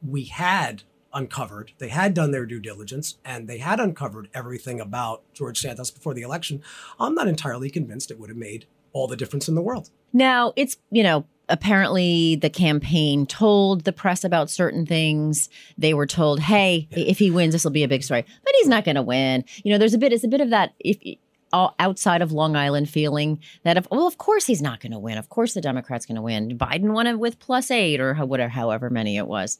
we 0.00 0.24
had 0.24 0.84
uncovered, 1.12 1.72
they 1.78 1.88
had 1.88 2.14
done 2.14 2.30
their 2.30 2.46
due 2.46 2.60
diligence 2.60 3.18
and 3.24 3.48
they 3.48 3.58
had 3.58 3.80
uncovered 3.80 4.28
everything 4.32 4.80
about 4.80 5.22
George 5.34 5.60
Santos 5.60 5.90
before 5.90 6.14
the 6.14 6.22
election, 6.22 6.62
I'm 7.00 7.16
not 7.16 7.26
entirely 7.26 7.68
convinced 7.68 8.12
it 8.12 8.20
would 8.20 8.30
have 8.30 8.38
made 8.38 8.66
all 8.92 9.06
the 9.06 9.16
difference 9.16 9.48
in 9.48 9.54
the 9.54 9.62
world. 9.62 9.90
Now, 10.12 10.52
it's, 10.56 10.76
you 10.90 11.02
know, 11.02 11.24
apparently 11.48 12.36
the 12.36 12.50
campaign 12.50 13.26
told 13.26 13.84
the 13.84 13.92
press 13.92 14.24
about 14.24 14.50
certain 14.50 14.86
things. 14.86 15.48
They 15.76 15.94
were 15.94 16.06
told, 16.06 16.40
hey, 16.40 16.88
if 16.90 17.18
he 17.18 17.30
wins, 17.30 17.52
this 17.52 17.64
will 17.64 17.70
be 17.70 17.82
a 17.82 17.88
big 17.88 18.02
story. 18.02 18.22
But 18.22 18.54
he's 18.58 18.68
not 18.68 18.84
going 18.84 18.94
to 18.96 19.02
win. 19.02 19.44
You 19.62 19.72
know, 19.72 19.78
there's 19.78 19.94
a 19.94 19.98
bit, 19.98 20.12
it's 20.12 20.24
a 20.24 20.28
bit 20.28 20.40
of 20.40 20.50
that. 20.50 20.74
If, 20.80 21.18
all 21.52 21.74
outside 21.78 22.22
of 22.22 22.32
Long 22.32 22.56
Island 22.56 22.88
feeling 22.88 23.38
that 23.62 23.76
of 23.76 23.86
well 23.90 24.06
of 24.06 24.16
course 24.16 24.46
he's 24.46 24.62
not 24.62 24.80
going 24.80 24.92
to 24.92 24.98
win 24.98 25.18
of 25.18 25.28
course 25.28 25.52
the 25.52 25.60
Democrats 25.60 26.06
going 26.06 26.16
to 26.16 26.22
win 26.22 26.56
Biden 26.56 26.92
won 26.92 27.06
it 27.06 27.18
with 27.18 27.38
plus 27.40 27.70
eight 27.70 28.00
or 28.00 28.14
how, 28.14 28.24
whatever 28.24 28.48
however 28.48 28.88
many 28.88 29.18
it 29.18 29.26
was 29.26 29.58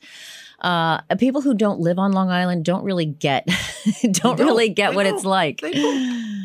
uh, 0.61 1.03
people 1.19 1.43
who 1.43 1.53
don't 1.53 1.81
live 1.81 1.99
on 1.99 2.13
Long 2.13 2.31
Island 2.31 2.65
don't 2.65 2.83
really 2.85 3.05
get 3.05 3.47
don't, 4.03 4.39
don't. 4.39 4.39
really 4.39 4.71
get 4.71 4.91
They 4.93 4.97
what 4.97 5.03
don't. 5.03 5.17
it's 5.17 5.25
like. 5.27 5.61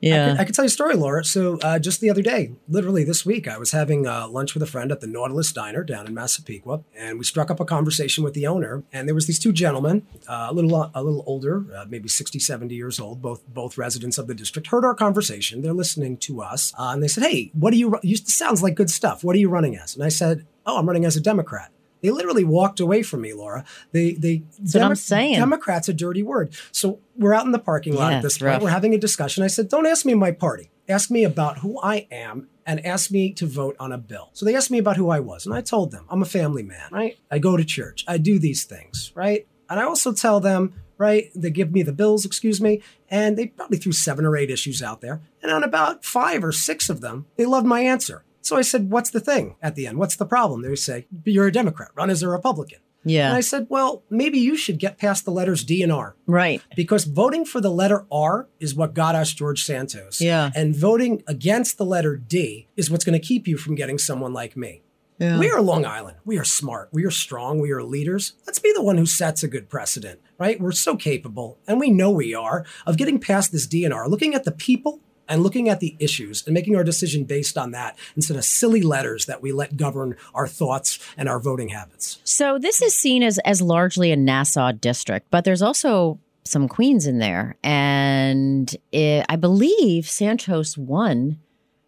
yeah 0.00 0.32
I 0.32 0.44
can, 0.44 0.48
I 0.48 0.50
tell 0.50 0.64
you 0.64 0.68
a 0.68 0.70
story, 0.70 0.94
Laura. 0.94 1.24
So 1.24 1.58
uh, 1.62 1.78
just 1.78 2.00
the 2.00 2.10
other 2.10 2.22
day, 2.22 2.52
literally 2.68 3.04
this 3.04 3.24
week, 3.26 3.46
I 3.48 3.58
was 3.58 3.72
having 3.72 4.06
uh, 4.06 4.28
lunch 4.28 4.54
with 4.54 4.62
a 4.62 4.66
friend 4.66 4.90
at 4.90 5.00
the 5.00 5.06
Nautilus 5.06 5.52
Diner 5.52 5.84
down 5.84 6.06
in 6.06 6.14
Massapequa, 6.14 6.82
and 6.96 7.18
we 7.18 7.24
struck 7.24 7.50
up 7.50 7.60
a 7.60 7.64
conversation 7.64 8.24
with 8.24 8.34
the 8.34 8.46
owner. 8.46 8.82
And 8.92 9.06
there 9.06 9.14
was 9.14 9.26
these 9.26 9.38
two 9.38 9.52
gentlemen, 9.52 10.06
uh, 10.28 10.48
a 10.50 10.52
little 10.54 10.90
a 10.94 11.02
little 11.02 11.22
older, 11.26 11.64
uh, 11.76 11.84
maybe 11.88 12.08
60, 12.08 12.38
70 12.38 12.74
years 12.74 12.98
old, 12.98 13.20
both 13.20 13.46
both 13.48 13.76
residents 13.78 14.18
of 14.18 14.26
the 14.26 14.34
district, 14.34 14.68
heard 14.68 14.84
our 14.84 14.94
conversation. 14.94 15.62
They're 15.62 15.72
listening 15.72 16.16
to 16.18 16.40
us, 16.42 16.72
uh, 16.78 16.90
and 16.92 17.02
they 17.02 17.08
said, 17.08 17.24
"Hey, 17.24 17.50
what 17.54 17.70
do 17.72 17.76
you? 17.78 17.90
ru- 17.90 18.00
You 18.02 18.16
sounds 18.16 18.62
like 18.62 18.74
good 18.74 18.90
stuff. 18.90 19.22
What 19.24 19.36
are 19.36 19.38
you 19.40 19.48
running 19.48 19.76
as?" 19.76 19.94
And 19.94 20.04
I 20.04 20.08
said, 20.08 20.46
"Oh, 20.66 20.78
I'm 20.78 20.86
running 20.86 21.04
as 21.04 21.16
a 21.16 21.20
Democrat." 21.20 21.70
They 22.02 22.10
literally 22.10 22.44
walked 22.44 22.80
away 22.80 23.02
from 23.02 23.20
me, 23.20 23.32
Laura. 23.34 23.64
They 23.92 24.12
they 24.12 24.42
That's 24.58 24.74
what 24.74 24.82
I'm 24.84 24.94
saying. 24.94 25.36
Democrat's 25.36 25.88
a 25.88 25.92
dirty 25.92 26.22
word. 26.22 26.54
So 26.72 27.00
we're 27.16 27.34
out 27.34 27.44
in 27.46 27.52
the 27.52 27.58
parking 27.58 27.94
lot 27.94 28.10
Yeah, 28.10 28.16
at 28.16 28.22
this 28.22 28.38
point. 28.38 28.46
rough. 28.46 28.62
We're 28.62 28.70
having 28.70 28.94
a 28.94 28.98
discussion. 28.98 29.44
I 29.44 29.48
said, 29.48 29.68
"Don't 29.68 29.86
ask 29.86 30.04
me 30.06 30.14
my 30.14 30.32
party. 30.32 30.70
Ask 30.88 31.10
me 31.10 31.24
about 31.24 31.58
who 31.58 31.80
I 31.82 32.06
am." 32.10 32.48
And 32.66 32.84
ask 32.86 33.10
me 33.10 33.32
to 33.32 33.46
vote 33.46 33.74
on 33.80 33.90
a 33.90 33.98
bill. 33.98 34.30
So 34.32 34.44
they 34.44 34.54
asked 34.54 34.70
me 34.70 34.78
about 34.78 34.96
who 34.96 35.10
I 35.10 35.18
was, 35.18 35.44
and 35.44 35.52
I 35.54 35.60
told 35.60 35.90
them 35.90 36.04
I'm 36.08 36.22
a 36.22 36.26
family 36.26 36.62
man, 36.62 36.88
right? 36.92 37.18
I 37.28 37.40
go 37.40 37.56
to 37.56 37.64
church, 37.64 38.04
I 38.06 38.16
do 38.16 38.38
these 38.38 38.62
things, 38.62 39.10
right? 39.16 39.46
And 39.68 39.80
I 39.80 39.84
also 39.84 40.12
tell 40.12 40.38
them, 40.38 40.74
right? 40.96 41.30
They 41.34 41.50
give 41.50 41.72
me 41.72 41.82
the 41.82 41.92
bills, 41.92 42.24
excuse 42.24 42.60
me, 42.60 42.80
and 43.08 43.36
they 43.36 43.46
probably 43.48 43.78
threw 43.78 43.90
seven 43.90 44.24
or 44.24 44.36
eight 44.36 44.50
issues 44.50 44.82
out 44.84 45.00
there. 45.00 45.20
And 45.42 45.50
on 45.50 45.64
about 45.64 46.04
five 46.04 46.44
or 46.44 46.52
six 46.52 46.88
of 46.88 47.00
them, 47.00 47.26
they 47.36 47.46
loved 47.46 47.66
my 47.66 47.80
answer. 47.80 48.22
So 48.42 48.56
I 48.56 48.62
said, 48.62 48.90
What's 48.90 49.10
the 49.10 49.20
thing 49.20 49.56
at 49.62 49.74
the 49.74 49.86
end? 49.86 49.98
What's 49.98 50.16
the 50.16 50.26
problem? 50.26 50.62
They 50.62 50.74
say, 50.74 51.06
You're 51.24 51.46
a 51.48 51.52
Democrat, 51.52 51.90
run 51.94 52.10
as 52.10 52.22
a 52.22 52.28
Republican. 52.28 52.78
And 53.02 53.12
yeah 53.12 53.34
I 53.34 53.40
said, 53.40 53.66
Well, 53.70 54.02
maybe 54.10 54.38
you 54.38 54.56
should 54.56 54.78
get 54.78 54.98
past 54.98 55.24
the 55.24 55.30
letters 55.30 55.64
D 55.64 55.82
and 55.82 55.90
R 55.92 56.16
right 56.26 56.60
because 56.76 57.04
voting 57.04 57.44
for 57.46 57.60
the 57.60 57.70
letter 57.70 58.06
R 58.12 58.48
is 58.58 58.74
what 58.74 58.92
got 58.94 59.14
us 59.14 59.32
George 59.32 59.64
Santos. 59.64 60.20
Yeah. 60.20 60.50
And 60.54 60.76
voting 60.76 61.22
against 61.26 61.78
the 61.78 61.84
letter 61.84 62.16
D 62.16 62.68
is 62.76 62.90
what's 62.90 63.04
going 63.04 63.18
to 63.18 63.26
keep 63.26 63.48
you 63.48 63.56
from 63.56 63.74
getting 63.74 63.96
someone 63.98 64.32
like 64.34 64.56
me. 64.56 64.82
yeah. 65.18 65.38
We 65.38 65.50
are 65.50 65.60
Long 65.62 65.84
Island. 65.86 66.18
We 66.26 66.38
are 66.38 66.44
smart. 66.44 66.88
We 66.92 67.04
are 67.04 67.10
strong. 67.10 67.58
We 67.60 67.70
are 67.72 67.82
leaders. 67.82 68.34
Let's 68.46 68.58
be 68.58 68.72
the 68.74 68.82
one 68.82 68.98
who 68.98 69.06
sets 69.06 69.42
a 69.42 69.48
good 69.48 69.68
precedent, 69.70 70.20
right? 70.38 70.60
We're 70.60 70.72
so 70.72 70.96
capable, 70.96 71.58
and 71.66 71.78
we 71.80 71.90
know 71.90 72.10
we 72.10 72.34
are, 72.34 72.64
of 72.86 72.96
getting 72.96 73.18
past 73.18 73.50
this 73.52 73.66
DNR, 73.66 74.08
looking 74.08 74.34
at 74.34 74.44
the 74.44 74.52
people 74.52 75.00
and 75.30 75.42
looking 75.42 75.68
at 75.68 75.80
the 75.80 75.96
issues 75.98 76.44
and 76.44 76.52
making 76.52 76.76
our 76.76 76.84
decision 76.84 77.24
based 77.24 77.56
on 77.56 77.70
that 77.70 77.96
instead 78.16 78.36
of 78.36 78.44
silly 78.44 78.82
letters 78.82 79.26
that 79.26 79.40
we 79.40 79.52
let 79.52 79.76
govern 79.76 80.16
our 80.34 80.46
thoughts 80.46 80.98
and 81.16 81.28
our 81.28 81.38
voting 81.38 81.68
habits. 81.70 82.20
So 82.24 82.58
this 82.58 82.82
is 82.82 82.94
seen 82.94 83.22
as 83.22 83.38
as 83.38 83.62
largely 83.62 84.10
a 84.12 84.16
Nassau 84.16 84.72
district, 84.72 85.28
but 85.30 85.44
there's 85.44 85.62
also 85.62 86.18
some 86.44 86.68
Queens 86.68 87.06
in 87.06 87.18
there, 87.18 87.56
and 87.62 88.74
it, 88.92 89.24
I 89.28 89.36
believe 89.36 90.08
Santos 90.08 90.76
won. 90.76 91.38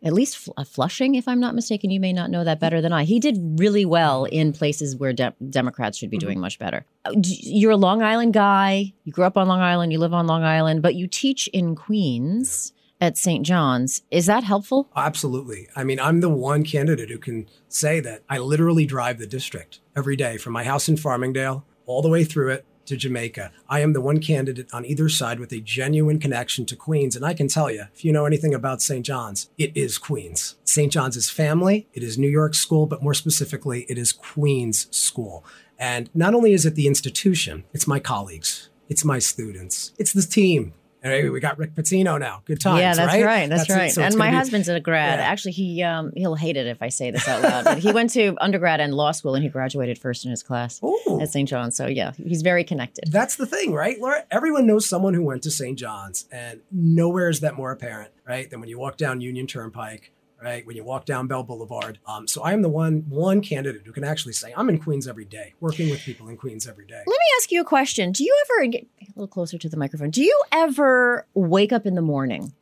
At 0.04 0.12
least 0.12 0.36
Fl- 0.36 0.50
uh, 0.56 0.64
Flushing, 0.64 1.14
if 1.14 1.28
I'm 1.28 1.38
not 1.38 1.54
mistaken, 1.54 1.90
you 1.90 2.00
may 2.00 2.12
not 2.12 2.28
know 2.28 2.42
that 2.42 2.58
better 2.58 2.80
than 2.80 2.92
I. 2.92 3.04
He 3.04 3.20
did 3.20 3.38
really 3.60 3.84
well 3.84 4.24
in 4.24 4.52
places 4.52 4.96
where 4.96 5.12
de- 5.12 5.32
Democrats 5.48 5.96
should 5.96 6.10
be 6.10 6.18
doing 6.18 6.40
much 6.40 6.58
better. 6.58 6.84
Uh, 7.04 7.12
You're 7.22 7.70
a 7.70 7.76
Long 7.76 8.02
Island 8.02 8.34
guy. 8.34 8.92
You 9.04 9.12
grew 9.12 9.24
up 9.24 9.36
on 9.36 9.46
Long 9.46 9.60
Island. 9.60 9.92
You 9.92 10.00
live 10.00 10.12
on 10.12 10.26
Long 10.26 10.42
Island, 10.42 10.82
but 10.82 10.96
you 10.96 11.06
teach 11.06 11.46
in 11.52 11.76
Queens 11.76 12.72
at 13.02 13.18
St. 13.18 13.44
John's. 13.44 14.02
Is 14.12 14.26
that 14.26 14.44
helpful? 14.44 14.88
Absolutely. 14.94 15.68
I 15.74 15.82
mean, 15.82 15.98
I'm 15.98 16.20
the 16.20 16.28
one 16.28 16.62
candidate 16.62 17.10
who 17.10 17.18
can 17.18 17.48
say 17.68 17.98
that 17.98 18.22
I 18.30 18.38
literally 18.38 18.86
drive 18.86 19.18
the 19.18 19.26
district 19.26 19.80
every 19.96 20.14
day 20.14 20.36
from 20.38 20.52
my 20.52 20.62
house 20.62 20.88
in 20.88 20.94
Farmingdale 20.94 21.64
all 21.84 22.00
the 22.00 22.08
way 22.08 22.22
through 22.22 22.50
it 22.50 22.64
to 22.86 22.96
Jamaica. 22.96 23.50
I 23.68 23.80
am 23.80 23.92
the 23.92 24.00
one 24.00 24.20
candidate 24.20 24.72
on 24.72 24.86
either 24.86 25.08
side 25.08 25.40
with 25.40 25.52
a 25.52 25.60
genuine 25.60 26.20
connection 26.20 26.64
to 26.66 26.76
Queens. 26.76 27.16
And 27.16 27.26
I 27.26 27.34
can 27.34 27.48
tell 27.48 27.72
you, 27.72 27.86
if 27.92 28.04
you 28.04 28.12
know 28.12 28.24
anything 28.24 28.54
about 28.54 28.80
St. 28.80 29.04
John's, 29.04 29.50
it 29.58 29.76
is 29.76 29.98
Queens. 29.98 30.54
St. 30.64 30.92
John's 30.92 31.16
is 31.16 31.28
family, 31.28 31.88
it 31.94 32.04
is 32.04 32.16
New 32.16 32.30
York 32.30 32.54
school, 32.54 32.86
but 32.86 33.02
more 33.02 33.14
specifically, 33.14 33.84
it 33.88 33.98
is 33.98 34.12
Queens 34.12 34.86
school. 34.96 35.44
And 35.76 36.08
not 36.14 36.34
only 36.34 36.52
is 36.52 36.64
it 36.66 36.76
the 36.76 36.86
institution, 36.86 37.64
it's 37.72 37.88
my 37.88 37.98
colleagues, 37.98 38.70
it's 38.88 39.04
my 39.04 39.18
students, 39.18 39.92
it's 39.98 40.12
the 40.12 40.22
team. 40.22 40.74
Hey, 41.02 41.28
we 41.28 41.40
got 41.40 41.58
Rick 41.58 41.74
Pitino 41.74 42.18
now. 42.18 42.42
Good 42.44 42.60
times, 42.60 42.80
yeah, 42.80 42.94
that's 42.94 43.24
right. 43.24 43.48
That's, 43.48 43.68
it. 43.68 43.72
right. 43.72 43.90
So 43.90 44.02
and 44.02 44.14
my 44.16 44.30
be- 44.30 44.36
husband's 44.36 44.68
a 44.68 44.78
grad. 44.78 45.18
Yeah. 45.18 45.24
Actually, 45.24 45.52
he 45.52 45.82
um, 45.82 46.12
he'll 46.16 46.36
hate 46.36 46.56
it 46.56 46.68
if 46.68 46.80
I 46.80 46.90
say 46.90 47.10
this 47.10 47.26
out 47.26 47.42
loud. 47.42 47.64
But 47.64 47.78
he 47.78 47.92
went 47.92 48.10
to 48.10 48.36
undergrad 48.40 48.80
and 48.80 48.94
law 48.94 49.10
school, 49.10 49.34
and 49.34 49.42
he 49.42 49.50
graduated 49.50 49.98
first 49.98 50.24
in 50.24 50.30
his 50.30 50.44
class 50.44 50.80
Ooh. 50.82 51.18
at 51.20 51.28
St. 51.28 51.48
John's. 51.48 51.76
So 51.76 51.86
yeah, 51.86 52.12
he's 52.16 52.42
very 52.42 52.62
connected. 52.62 53.10
That's 53.10 53.34
the 53.34 53.46
thing, 53.46 53.72
right, 53.72 53.98
Laura? 54.00 54.24
Everyone 54.30 54.66
knows 54.66 54.88
someone 54.88 55.14
who 55.14 55.24
went 55.24 55.42
to 55.42 55.50
St. 55.50 55.76
John's, 55.76 56.26
and 56.30 56.60
nowhere 56.70 57.28
is 57.28 57.40
that 57.40 57.56
more 57.56 57.72
apparent, 57.72 58.12
right, 58.26 58.48
than 58.48 58.60
when 58.60 58.68
you 58.68 58.78
walk 58.78 58.96
down 58.96 59.20
Union 59.20 59.48
Turnpike, 59.48 60.12
right, 60.42 60.66
when 60.66 60.76
you 60.76 60.84
walk 60.84 61.04
down 61.04 61.26
Bell 61.28 61.42
Boulevard. 61.42 61.98
Um, 62.06 62.26
so 62.26 62.42
I 62.42 62.52
am 62.52 62.62
the 62.62 62.68
one 62.68 63.04
one 63.08 63.40
candidate 63.40 63.82
who 63.84 63.92
can 63.92 64.04
actually 64.04 64.32
say 64.32 64.52
I'm 64.56 64.68
in 64.68 64.78
Queens 64.78 65.06
every 65.06 65.24
day, 65.24 65.54
working 65.60 65.88
with 65.90 66.00
people 66.00 66.28
in 66.28 66.36
Queens 66.36 66.66
every 66.66 66.86
day. 66.86 66.96
Let 66.98 67.06
me 67.06 67.26
ask 67.38 67.52
you 67.52 67.60
a 67.60 67.64
question. 67.64 68.12
Do 68.12 68.24
you 68.24 68.36
ever 68.50 68.66
get 68.66 68.86
a 69.00 69.06
little 69.14 69.28
closer 69.28 69.58
to 69.58 69.68
the 69.68 69.76
microphone? 69.76 70.10
Do 70.10 70.22
you 70.22 70.42
ever 70.50 71.26
wake 71.34 71.72
up 71.72 71.86
in 71.86 71.94
the 71.94 72.02
morning? 72.02 72.52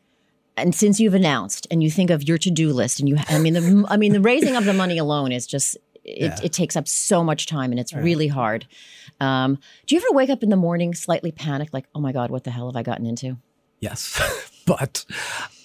And 0.57 0.75
since 0.75 1.01
you've 1.01 1.14
announced 1.14 1.66
and 1.71 1.83
you 1.83 1.90
think 1.90 2.11
of 2.11 2.23
your 2.29 2.37
to-do 2.37 2.73
list 2.73 3.01
and 3.01 3.09
you 3.09 3.16
I 3.29 3.38
mean 3.38 3.55
the 3.55 3.87
I 3.88 3.97
mean 3.97 4.12
the 4.12 4.21
raising 4.21 4.57
of 4.57 4.64
the 4.64 4.75
money 4.75 4.99
alone 4.99 5.33
is 5.33 5.47
just 5.47 5.77
it, 6.05 6.21
Yeah. 6.23 6.38
it 6.43 6.53
takes 6.53 6.77
up 6.77 6.87
so 6.88 7.23
much 7.25 7.47
time 7.47 7.71
and 7.71 7.81
it's 7.81 7.93
really 7.95 8.29
hard. 8.29 8.66
Um, 9.21 9.59
do 9.87 9.95
you 9.95 10.01
ever 10.01 10.14
wake 10.14 10.31
up 10.31 10.43
in 10.43 10.49
the 10.51 10.57
morning 10.57 10.95
slightly 10.95 11.31
panicked 11.31 11.73
like, 11.75 11.87
"Oh 11.95 12.01
my 12.01 12.12
god, 12.12 12.31
what 12.31 12.45
the 12.45 12.51
hell 12.51 12.66
have 12.69 12.77
I 12.77 12.83
gotten 12.83 13.07
into?" 13.07 13.37
Yes, 13.81 14.21
but 14.66 15.05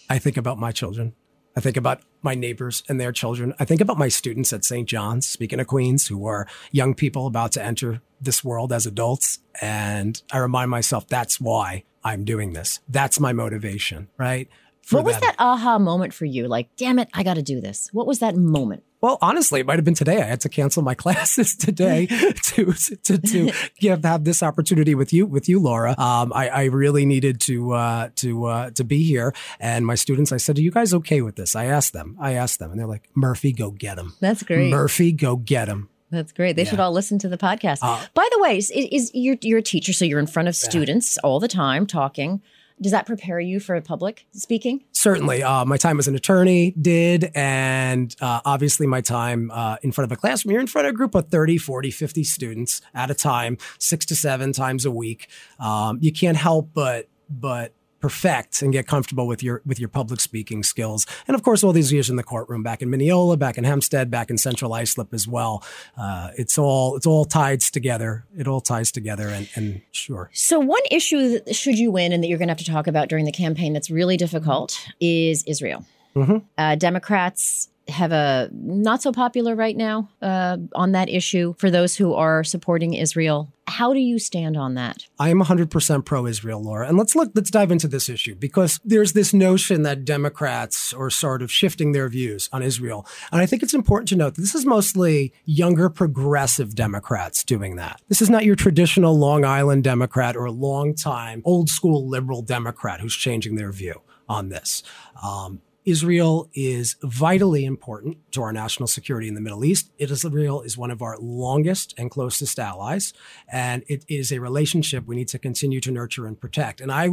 I 0.09 0.17
think 0.19 0.37
about 0.37 0.57
my 0.59 0.71
children. 0.71 1.13
I 1.55 1.61
think 1.61 1.77
about 1.77 2.01
my 2.21 2.35
neighbors 2.35 2.83
and 2.89 2.99
their 2.99 3.11
children. 3.11 3.53
I 3.59 3.65
think 3.65 3.81
about 3.81 3.97
my 3.97 4.09
students 4.09 4.51
at 4.51 4.65
St. 4.65 4.87
John's, 4.87 5.25
speaking 5.25 5.59
of 5.59 5.67
Queens, 5.67 6.07
who 6.07 6.25
are 6.25 6.47
young 6.71 6.93
people 6.93 7.27
about 7.27 7.53
to 7.53 7.63
enter 7.63 8.01
this 8.19 8.43
world 8.43 8.73
as 8.73 8.85
adults. 8.85 9.39
And 9.61 10.21
I 10.31 10.39
remind 10.39 10.69
myself 10.69 11.07
that's 11.07 11.39
why 11.39 11.85
I'm 12.03 12.25
doing 12.25 12.53
this. 12.53 12.81
That's 12.89 13.19
my 13.19 13.31
motivation, 13.33 14.09
right? 14.17 14.49
What 14.91 15.05
was 15.05 15.19
that 15.19 15.35
aha 15.39 15.79
moment 15.79 16.13
for 16.13 16.25
you? 16.25 16.47
Like, 16.47 16.69
damn 16.77 16.99
it, 16.99 17.09
I 17.13 17.23
got 17.23 17.35
to 17.35 17.41
do 17.41 17.61
this. 17.61 17.89
What 17.91 18.07
was 18.07 18.19
that 18.19 18.35
moment? 18.35 18.83
Well, 19.01 19.17
honestly, 19.21 19.59
it 19.59 19.67
might 19.67 19.75
have 19.75 19.85
been 19.85 19.93
today. 19.93 20.17
I 20.21 20.25
had 20.25 20.41
to 20.41 20.49
cancel 20.49 20.81
my 20.81 20.95
classes 21.03 21.55
today 21.55 22.05
to 22.43 22.73
to 23.03 23.17
to 23.19 23.51
give 23.79 24.03
have 24.03 24.23
this 24.23 24.41
opportunity 24.41 24.95
with 24.95 25.13
you 25.13 25.25
with 25.27 25.47
you, 25.47 25.59
Laura. 25.59 25.91
Um, 25.99 26.31
I, 26.33 26.49
I 26.49 26.63
really 26.65 27.05
needed 27.05 27.39
to 27.41 27.73
uh, 27.73 28.09
to 28.17 28.45
uh, 28.45 28.69
to 28.71 28.83
be 28.83 29.03
here, 29.03 29.33
and 29.59 29.85
my 29.85 29.95
students. 29.95 30.31
I 30.31 30.37
said, 30.37 30.57
"Are 30.57 30.61
you 30.61 30.71
guys 30.71 30.93
okay 30.93 31.21
with 31.21 31.35
this?" 31.35 31.55
I 31.55 31.65
asked 31.65 31.93
them. 31.93 32.17
I 32.19 32.33
asked 32.33 32.59
them, 32.59 32.71
and 32.71 32.79
they're 32.79 32.87
like, 32.87 33.09
"Murphy, 33.15 33.51
go 33.51 33.69
get 33.71 33.97
him." 33.99 34.13
That's 34.21 34.41
great. 34.43 34.71
Murphy, 34.71 35.11
go 35.11 35.35
get 35.35 35.67
him. 35.67 35.89
That's 36.11 36.31
great. 36.31 36.55
They 36.55 36.63
Yeah. 36.63 36.69
should 36.69 36.79
all 36.79 36.91
listen 36.91 37.19
to 37.19 37.27
the 37.29 37.37
podcast. 37.37 37.79
Uh, 37.81 37.99
By 38.13 38.27
the 38.31 38.39
way, 38.39 38.57
is, 38.57 38.71
is 38.71 39.11
you're, 39.13 39.37
you're 39.41 39.59
a 39.59 39.61
teacher, 39.63 39.91
so 39.91 40.05
you're 40.05 40.19
in 40.19 40.27
front 40.27 40.47
of 40.47 40.55
students 40.55 41.17
all 41.19 41.39
the 41.39 41.47
time 41.47 41.85
talking. 41.87 42.41
Does 42.81 42.91
that 42.91 43.05
prepare 43.05 43.39
you 43.39 43.59
for 43.59 43.79
public 43.79 44.25
speaking? 44.31 44.83
Certainly, 44.91 45.43
uh, 45.43 45.63
my 45.63 45.77
time 45.77 45.97
as 45.97 46.07
an 46.07 46.15
attorney 46.15 46.71
did, 46.71 47.31
and 47.33 48.13
uh, 48.19 48.41
obviously 48.43 48.85
my 48.85 48.99
time 48.99 49.49
uh, 49.51 49.77
in 49.81 49.93
front 49.93 50.11
of 50.11 50.17
a 50.17 50.19
classroom. 50.19 50.51
You're 50.51 50.61
in 50.61 50.67
front 50.67 50.87
of 50.87 50.93
a 50.93 50.97
group 50.97 51.15
of 51.15 51.29
30, 51.29 51.57
40, 51.57 51.91
50 51.91 52.23
students 52.25 52.81
at 52.93 53.09
a 53.09 53.13
time, 53.13 53.57
six 53.79 54.05
to 54.07 54.15
seven 54.15 54.51
times 54.51 54.83
a 54.85 54.91
week. 54.91 55.29
Um, 55.59 55.99
you 56.01 56.11
can't 56.11 56.37
help 56.37 56.71
but 56.73 57.07
but 57.29 57.73
perfect 58.05 58.61
and 58.61 58.71
get 58.71 58.85
comfortable 58.85 59.25
with 59.25 59.41
your 59.41 59.63
with 59.65 59.79
your 59.79 59.89
public 59.89 60.19
speaking 60.19 60.61
skills. 60.61 61.07
And 61.27 61.33
of 61.33 61.41
course, 61.41 61.63
all 61.63 61.71
these 61.73 61.91
years 61.91 62.07
in 62.07 62.17
the 62.17 62.23
courtroom, 62.23 62.61
back 62.61 62.83
in 62.83 62.89
Mineola, 62.91 63.35
back 63.35 63.57
in 63.57 63.63
Hempstead, 63.63 64.11
back 64.11 64.29
in 64.29 64.37
Central 64.37 64.73
Islip 64.73 65.11
as 65.11 65.27
well. 65.27 65.63
Uh, 65.97 66.29
it's 66.37 66.59
all 66.59 66.95
it's 66.97 67.07
all 67.07 67.25
ties 67.25 67.71
together. 67.71 68.23
It 68.37 68.47
all 68.47 68.61
ties 68.61 68.91
together, 68.91 69.27
and, 69.29 69.49
and 69.55 69.81
sure. 69.91 70.29
So, 70.33 70.59
one 70.59 70.83
issue 70.91 71.39
that 71.39 71.55
should 71.55 71.79
you 71.79 71.89
win 71.89 72.11
and 72.11 72.23
that 72.23 72.27
you're 72.27 72.37
going 72.37 72.47
to 72.47 72.51
have 72.51 72.59
to 72.59 72.71
talk 72.71 72.85
about 72.85 73.09
during 73.09 73.25
the 73.25 73.31
campaign 73.31 73.73
that's 73.73 73.89
really 73.89 74.17
difficult 74.17 74.79
is 74.99 75.43
Israel. 75.47 75.83
Mhm. 76.15 76.43
Uh, 76.59 76.75
Democrats 76.75 77.69
have 77.87 78.11
a 78.11 78.49
not 78.51 79.01
so 79.01 79.11
popular 79.11 79.55
right 79.55 79.77
now 79.77 80.09
uh, 80.21 80.57
on 80.73 80.93
that 80.93 81.09
issue 81.09 81.53
for 81.57 81.69
those 81.69 81.95
who 81.95 82.13
are 82.13 82.43
supporting 82.43 82.93
Israel. 82.93 83.51
How 83.67 83.93
do 83.93 83.99
you 83.99 84.19
stand 84.19 84.57
on 84.57 84.75
that? 84.75 85.07
I 85.19 85.29
am 85.29 85.41
100% 85.41 86.05
pro-Israel, 86.05 86.61
Laura. 86.61 86.87
And 86.87 86.97
let's 86.97 87.15
look, 87.15 87.31
let's 87.33 87.49
dive 87.49 87.71
into 87.71 87.87
this 87.87 88.09
issue 88.09 88.35
because 88.35 88.79
there's 88.83 89.13
this 89.13 89.33
notion 89.33 89.83
that 89.83 90.05
Democrats 90.05 90.93
are 90.93 91.09
sort 91.09 91.41
of 91.41 91.51
shifting 91.51 91.91
their 91.91 92.07
views 92.07 92.47
on 92.51 92.61
Israel. 92.61 93.07
And 93.31 93.41
I 93.41 93.45
think 93.45 93.63
it's 93.63 93.73
important 93.73 94.09
to 94.09 94.15
note 94.15 94.35
that 94.35 94.41
this 94.41 94.55
is 94.55 94.65
mostly 94.65 95.33
younger 95.45 95.89
progressive 95.89 96.75
Democrats 96.75 97.43
doing 97.43 97.75
that. 97.75 98.01
This 98.07 98.21
is 98.21 98.29
not 98.29 98.45
your 98.45 98.55
traditional 98.55 99.17
Long 99.17 99.45
Island 99.45 99.83
Democrat 99.83 100.35
or 100.35 100.49
long-time 100.51 101.41
old 101.43 101.69
school 101.69 102.07
liberal 102.07 102.41
Democrat 102.41 103.01
who's 103.01 103.15
changing 103.15 103.55
their 103.55 103.71
view 103.71 104.01
on 104.29 104.49
this. 104.49 104.83
Um, 105.23 105.61
Israel 105.85 106.49
is 106.53 106.95
vitally 107.03 107.63
important 107.63 108.17
to 108.31 108.41
our 108.41 108.51
national 108.51 108.87
security 108.87 109.27
in 109.27 109.35
the 109.35 109.41
Middle 109.41 109.63
East. 109.63 109.91
Israel 109.97 110.61
is 110.61 110.77
one 110.77 110.89
of 110.89 111.01
our 111.01 111.17
longest 111.19 111.93
and 111.97 112.09
closest 112.09 112.57
allies, 112.59 113.13
and 113.47 113.83
it 113.87 114.03
is 114.07 114.31
a 114.31 114.39
relationship 114.39 115.05
we 115.05 115.15
need 115.15 115.27
to 115.29 115.39
continue 115.39 115.79
to 115.81 115.91
nurture 115.91 116.25
and 116.25 116.41
protect. 116.41 116.81
And 116.81 116.91
I, 116.91 117.09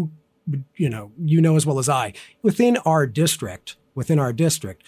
you 0.74 0.88
know, 0.88 1.12
you 1.18 1.40
know 1.42 1.56
as 1.56 1.66
well 1.66 1.78
as 1.78 1.88
I, 1.88 2.14
within 2.40 2.78
our 2.78 3.06
district, 3.06 3.76
within 3.94 4.18
our 4.18 4.32
district, 4.32 4.85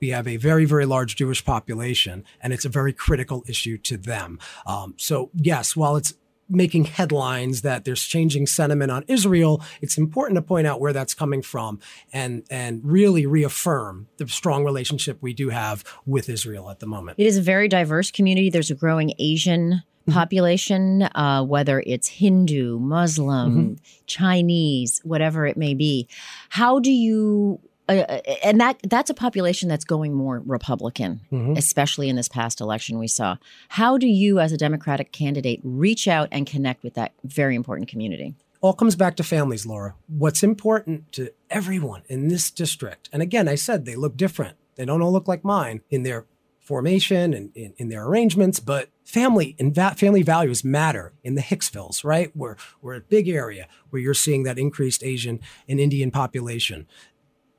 we 0.00 0.08
have 0.10 0.26
a 0.26 0.36
very, 0.36 0.64
very 0.64 0.86
large 0.86 1.16
Jewish 1.16 1.44
population, 1.44 2.24
and 2.40 2.52
it's 2.52 2.64
a 2.64 2.70
very 2.70 2.92
critical 2.92 3.44
issue 3.46 3.78
to 3.78 3.96
them. 3.96 4.38
Um, 4.66 4.94
so, 4.96 5.30
yes, 5.34 5.76
while 5.76 5.96
it's 5.96 6.14
making 6.48 6.84
headlines 6.84 7.62
that 7.62 7.84
there's 7.84 8.02
changing 8.02 8.46
sentiment 8.46 8.90
on 8.90 9.04
Israel, 9.08 9.62
it's 9.80 9.98
important 9.98 10.36
to 10.36 10.42
point 10.42 10.66
out 10.66 10.80
where 10.80 10.92
that's 10.92 11.14
coming 11.14 11.42
from 11.42 11.80
and 12.12 12.44
and 12.50 12.80
really 12.84 13.26
reaffirm 13.26 14.08
the 14.18 14.28
strong 14.28 14.64
relationship 14.64 15.18
we 15.20 15.32
do 15.32 15.50
have 15.50 15.84
with 16.04 16.28
Israel 16.28 16.70
at 16.70 16.80
the 16.80 16.86
moment. 16.86 17.18
It 17.18 17.26
is 17.26 17.36
a 17.36 17.42
very 17.42 17.68
diverse 17.68 18.10
community. 18.10 18.50
There's 18.50 18.70
a 18.70 18.74
growing 18.74 19.12
Asian 19.18 19.82
population, 20.10 21.02
uh, 21.02 21.42
whether 21.42 21.82
it's 21.84 22.08
Hindu, 22.08 22.78
Muslim, 22.78 23.76
Chinese, 24.06 25.00
whatever 25.02 25.46
it 25.46 25.56
may 25.56 25.74
be. 25.74 26.08
How 26.50 26.78
do 26.78 26.90
you? 26.92 27.60
Uh, 27.88 28.20
and 28.42 28.60
that 28.60 28.78
that's 28.88 29.10
a 29.10 29.14
population 29.14 29.68
that's 29.68 29.84
going 29.84 30.12
more 30.12 30.42
Republican, 30.44 31.20
Mhm. 31.32 31.56
especially 31.56 32.08
in 32.08 32.16
this 32.16 32.28
past 32.28 32.60
election 32.60 32.98
we 32.98 33.06
saw. 33.06 33.36
How 33.68 33.96
do 33.96 34.08
you, 34.08 34.40
as 34.40 34.50
a 34.52 34.56
Democratic 34.56 35.12
candidate, 35.12 35.60
reach 35.62 36.08
out 36.08 36.28
and 36.32 36.46
connect 36.46 36.82
with 36.82 36.94
that 36.94 37.12
very 37.24 37.54
important 37.54 37.88
community? 37.88 38.34
all 38.62 38.72
comes 38.72 38.96
back 38.96 39.14
to 39.14 39.22
families, 39.22 39.64
Laura. 39.66 39.94
What's 40.08 40.42
important 40.42 41.12
to 41.12 41.30
everyone 41.50 42.02
in 42.08 42.26
this 42.28 42.50
district, 42.50 43.08
and 43.12 43.22
again, 43.22 43.46
I 43.48 43.54
said 43.54 43.84
they 43.84 43.94
look 43.94 44.16
different. 44.16 44.56
They 44.74 44.84
don't 44.84 45.02
all 45.02 45.12
look 45.12 45.28
like 45.28 45.44
mine 45.44 45.82
in 45.90 46.02
their 46.02 46.24
formation 46.58 47.32
and 47.32 47.50
in, 47.54 47.74
in 47.76 47.88
their 47.90 48.04
arrangements, 48.04 48.58
but 48.58 48.88
family 49.04 49.54
and 49.60 49.72
va- 49.72 49.94
family 49.96 50.22
values 50.22 50.64
matter 50.64 51.12
in 51.22 51.36
the 51.36 51.42
Hicksvilles, 51.42 52.02
right? 52.02 52.32
We're, 52.34 52.56
we're 52.82 52.94
a 52.96 53.00
big 53.00 53.28
area 53.28 53.68
where 53.90 54.02
you're 54.02 54.14
seeing 54.14 54.42
that 54.44 54.58
increased 54.58 55.04
Asian 55.04 55.38
and 55.68 55.78
Indian 55.78 56.10
population. 56.10 56.86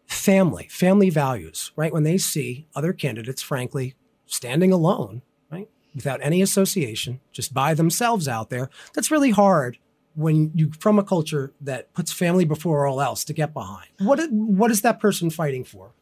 Family, 0.08 0.68
family 0.70 1.10
values, 1.10 1.72
right? 1.76 1.94
When 1.94 2.04
they 2.04 2.18
see 2.18 2.68
other 2.76 2.94
candidates, 2.94 3.42
frankly, 3.42 3.96
standing 4.26 4.72
alone, 4.72 5.22
right? 5.52 5.70
Without 5.94 6.20
any 6.24 6.42
association, 6.42 7.20
just 7.32 7.54
by 7.54 7.74
themselves 7.74 8.28
out 8.28 8.50
there, 8.50 8.70
that's 8.94 9.12
really 9.12 9.32
hard 9.32 9.78
when 10.16 10.52
you 10.56 10.72
from 10.80 10.98
a 10.98 11.04
culture 11.04 11.54
that 11.62 11.94
puts 11.94 12.12
family 12.12 12.44
before 12.44 12.88
all 12.88 13.00
else 13.02 13.24
to 13.26 13.34
get 13.34 13.54
behind. 13.54 13.90
What 14.00 14.20
what 14.32 14.72
is 14.72 14.82
that 14.82 15.00
person 15.00 15.30
fighting 15.30 15.64
for? 15.64 15.94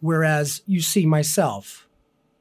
Whereas 0.00 0.62
you 0.66 0.80
see 0.80 1.06
myself 1.06 1.88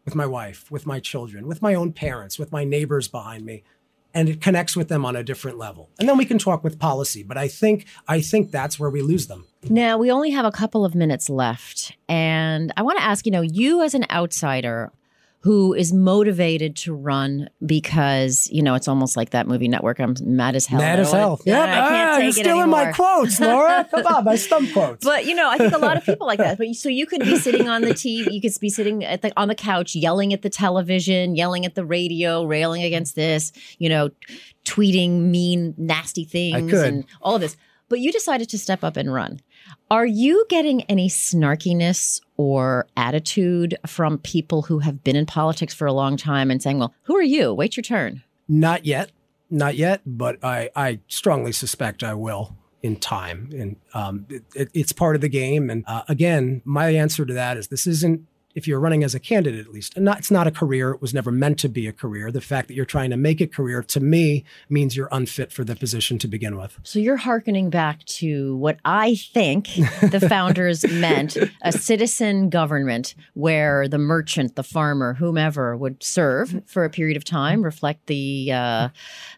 with 0.06 0.16
my 0.16 0.26
wife, 0.26 0.70
with 0.70 0.86
my 0.86 1.00
children, 1.00 1.48
with 1.48 1.62
my 1.62 1.74
own 1.74 1.94
parents, 1.94 2.38
with 2.38 2.52
my 2.52 2.64
neighbors 2.64 3.08
behind 3.08 3.46
me, 3.46 3.64
and 4.14 4.30
it 4.30 4.42
connects 4.42 4.76
with 4.76 4.90
them 4.90 5.06
on 5.06 5.16
a 5.16 5.24
different 5.24 5.58
level. 5.58 5.90
And 6.00 6.08
then 6.08 6.18
we 6.18 6.26
can 6.26 6.38
talk 6.38 6.64
with 6.64 6.80
policy, 6.80 7.24
but 7.24 7.38
I 7.38 7.48
think 7.48 7.86
I 8.08 8.22
think 8.22 8.52
that's 8.52 8.80
where 8.80 8.90
we 8.90 9.02
lose 9.02 9.28
them. 9.28 9.48
Now, 9.70 9.98
we 9.98 10.12
only 10.12 10.32
have 10.32 10.46
a 10.46 10.52
couple 10.52 10.86
of 10.86 10.94
minutes 10.94 11.30
left. 11.30 11.96
And 12.10 12.72
I 12.76 12.82
want 12.82 13.00
to 13.00 13.04
ask 13.04 13.26
you 13.26 13.32
know, 13.32 13.42
you 13.42 13.82
as 13.82 13.94
an 13.94 14.06
outsider 14.10 14.92
who 15.44 15.74
is 15.74 15.92
motivated 15.92 16.74
to 16.74 16.94
run 16.94 17.50
because, 17.66 18.48
you 18.50 18.64
know, 18.64 18.76
it's 18.76 18.88
almost 18.88 19.18
like 19.18 19.32
that 19.32 19.46
movie 19.46 19.68
network. 19.68 20.00
I'm 20.00 20.16
mad 20.22 20.56
as 20.56 20.66
hell. 20.66 20.80
Mad 20.80 21.02
as 21.02 21.12
hell. 21.12 21.42
Yeah, 21.44 21.64
I 21.64 21.66
can't 21.66 22.12
ah, 22.12 22.18
you're 22.20 22.32
stealing 22.32 22.70
my 22.70 22.94
quotes, 22.94 23.42
Laura. 23.42 23.86
Come 23.92 24.08
on, 24.08 24.24
my 24.24 24.38
stump 24.38 24.72
quotes. 24.72 25.04
But 25.04 25.26
you 25.26 25.36
know, 25.36 25.50
I 25.50 25.58
think 25.58 25.74
a 25.74 25.80
lot 25.80 25.98
of 25.98 26.06
people 26.06 26.26
like 26.26 26.40
that. 26.40 26.58
But 26.64 26.76
so 26.76 26.88
you 26.88 27.06
could 27.06 27.22
be 27.22 27.36
sitting 27.38 27.68
on 27.68 27.82
the 27.82 27.90
TV, 27.90 28.32
you 28.32 28.40
could 28.40 28.54
be 28.62 28.70
sitting 28.70 29.04
at 29.04 29.22
the, 29.22 29.34
on 29.36 29.50
the 29.50 29.56
couch, 29.56 29.96
yelling 29.96 30.34
at 30.34 30.44
the 30.44 30.50
television, 30.50 31.36
yelling 31.36 31.66
at 31.66 31.76
the 31.76 31.84
radio, 31.84 32.46
railing 32.46 32.84
against 32.84 33.16
this, 33.16 33.52
you 33.80 33.90
know, 33.90 34.12
tweeting 34.64 35.24
mean, 35.24 35.74
nasty 35.78 36.24
things, 36.24 36.72
and 36.72 37.04
all 37.22 37.36
of 37.36 37.42
this. 37.42 37.58
But 37.90 38.00
you 38.00 38.12
decided 38.14 38.48
to 38.50 38.58
step 38.58 38.84
up 38.84 38.96
and 38.96 39.14
run. 39.14 39.42
Are 39.92 40.06
you 40.06 40.46
getting 40.50 40.82
any 40.84 41.10
snarkiness 41.10 42.20
or 42.38 42.88
attitude 42.98 43.78
from 43.86 44.18
people 44.20 44.64
who 44.64 44.80
have 44.80 45.04
been 45.04 45.16
in 45.16 45.26
politics 45.26 45.74
for 45.74 45.86
a 45.86 45.94
long 45.94 46.18
time 46.18 46.50
and 46.50 46.62
saying, 46.62 46.80
"Well, 46.80 46.94
who 47.04 47.16
are 47.16 47.22
you? 47.22 47.54
Wait 47.54 47.78
your 47.78 47.84
turn." 47.84 48.24
Not 48.48 48.86
yet, 48.86 49.12
not 49.50 49.76
yet, 49.76 50.02
but 50.06 50.44
I, 50.44 50.70
I 50.76 51.00
strongly 51.08 51.52
suspect 51.52 52.04
I 52.04 52.14
will 52.14 52.58
in 52.82 52.98
time. 52.98 53.50
And 53.54 53.76
um, 53.94 54.26
it, 54.30 54.44
it, 54.56 54.70
it's 54.74 54.92
part 54.92 55.16
of 55.16 55.22
the 55.22 55.30
game. 55.30 55.70
And 55.70 55.86
uh, 55.88 56.04
again, 56.10 56.62
my 56.66 56.90
answer 56.90 57.26
to 57.26 57.34
that 57.34 57.58
is 57.58 57.70
this 57.70 57.88
isn't. 57.88 58.28
If 58.56 58.68
you're 58.68 58.80
running 58.80 59.04
as 59.04 59.16
a 59.16 59.20
candidate, 59.20 59.66
at 59.66 59.74
least, 59.74 59.96
and 59.96 60.06
not, 60.06 60.20
it's 60.20 60.32
not 60.32 60.48
a 60.48 60.52
career. 60.52 60.92
It 60.92 61.02
was 61.02 61.14
never 61.14 61.32
meant 61.32 61.60
to 61.60 61.70
be 61.70 61.88
a 61.88 61.94
career. 61.94 62.32
The 62.32 62.42
fact 62.42 62.68
that 62.68 62.76
you're 62.76 62.86
trying 62.86 63.10
to 63.10 63.18
make 63.18 63.42
a 63.42 63.48
career, 63.48 63.82
to 63.84 64.00
me, 64.00 64.44
means 64.70 64.96
you're 64.96 65.10
unfit 65.12 65.52
for 65.52 65.64
the 65.64 65.76
position 65.76 66.18
to 66.20 66.28
begin 66.28 66.58
with. 66.58 66.80
So 66.84 67.00
you're 67.00 67.18
hearkening 67.18 67.70
back 67.70 68.04
to 68.06 68.56
what 68.58 68.80
I 68.86 69.16
think 69.16 69.68
the 70.02 70.26
founders 70.30 70.88
meant 70.88 71.38
a 71.62 71.72
citizen 71.72 72.50
government 72.50 73.16
where 73.34 73.88
the 73.88 73.98
merchant, 73.98 74.56
the 74.56 74.64
farmer, 74.64 75.14
whomever 75.14 75.76
would 75.76 76.04
serve 76.04 76.62
for 76.66 76.86
a 76.86 76.90
period 76.90 77.18
of 77.18 77.24
time, 77.24 77.64
reflect 77.64 78.08
the 78.08 78.52
uh, 78.52 78.90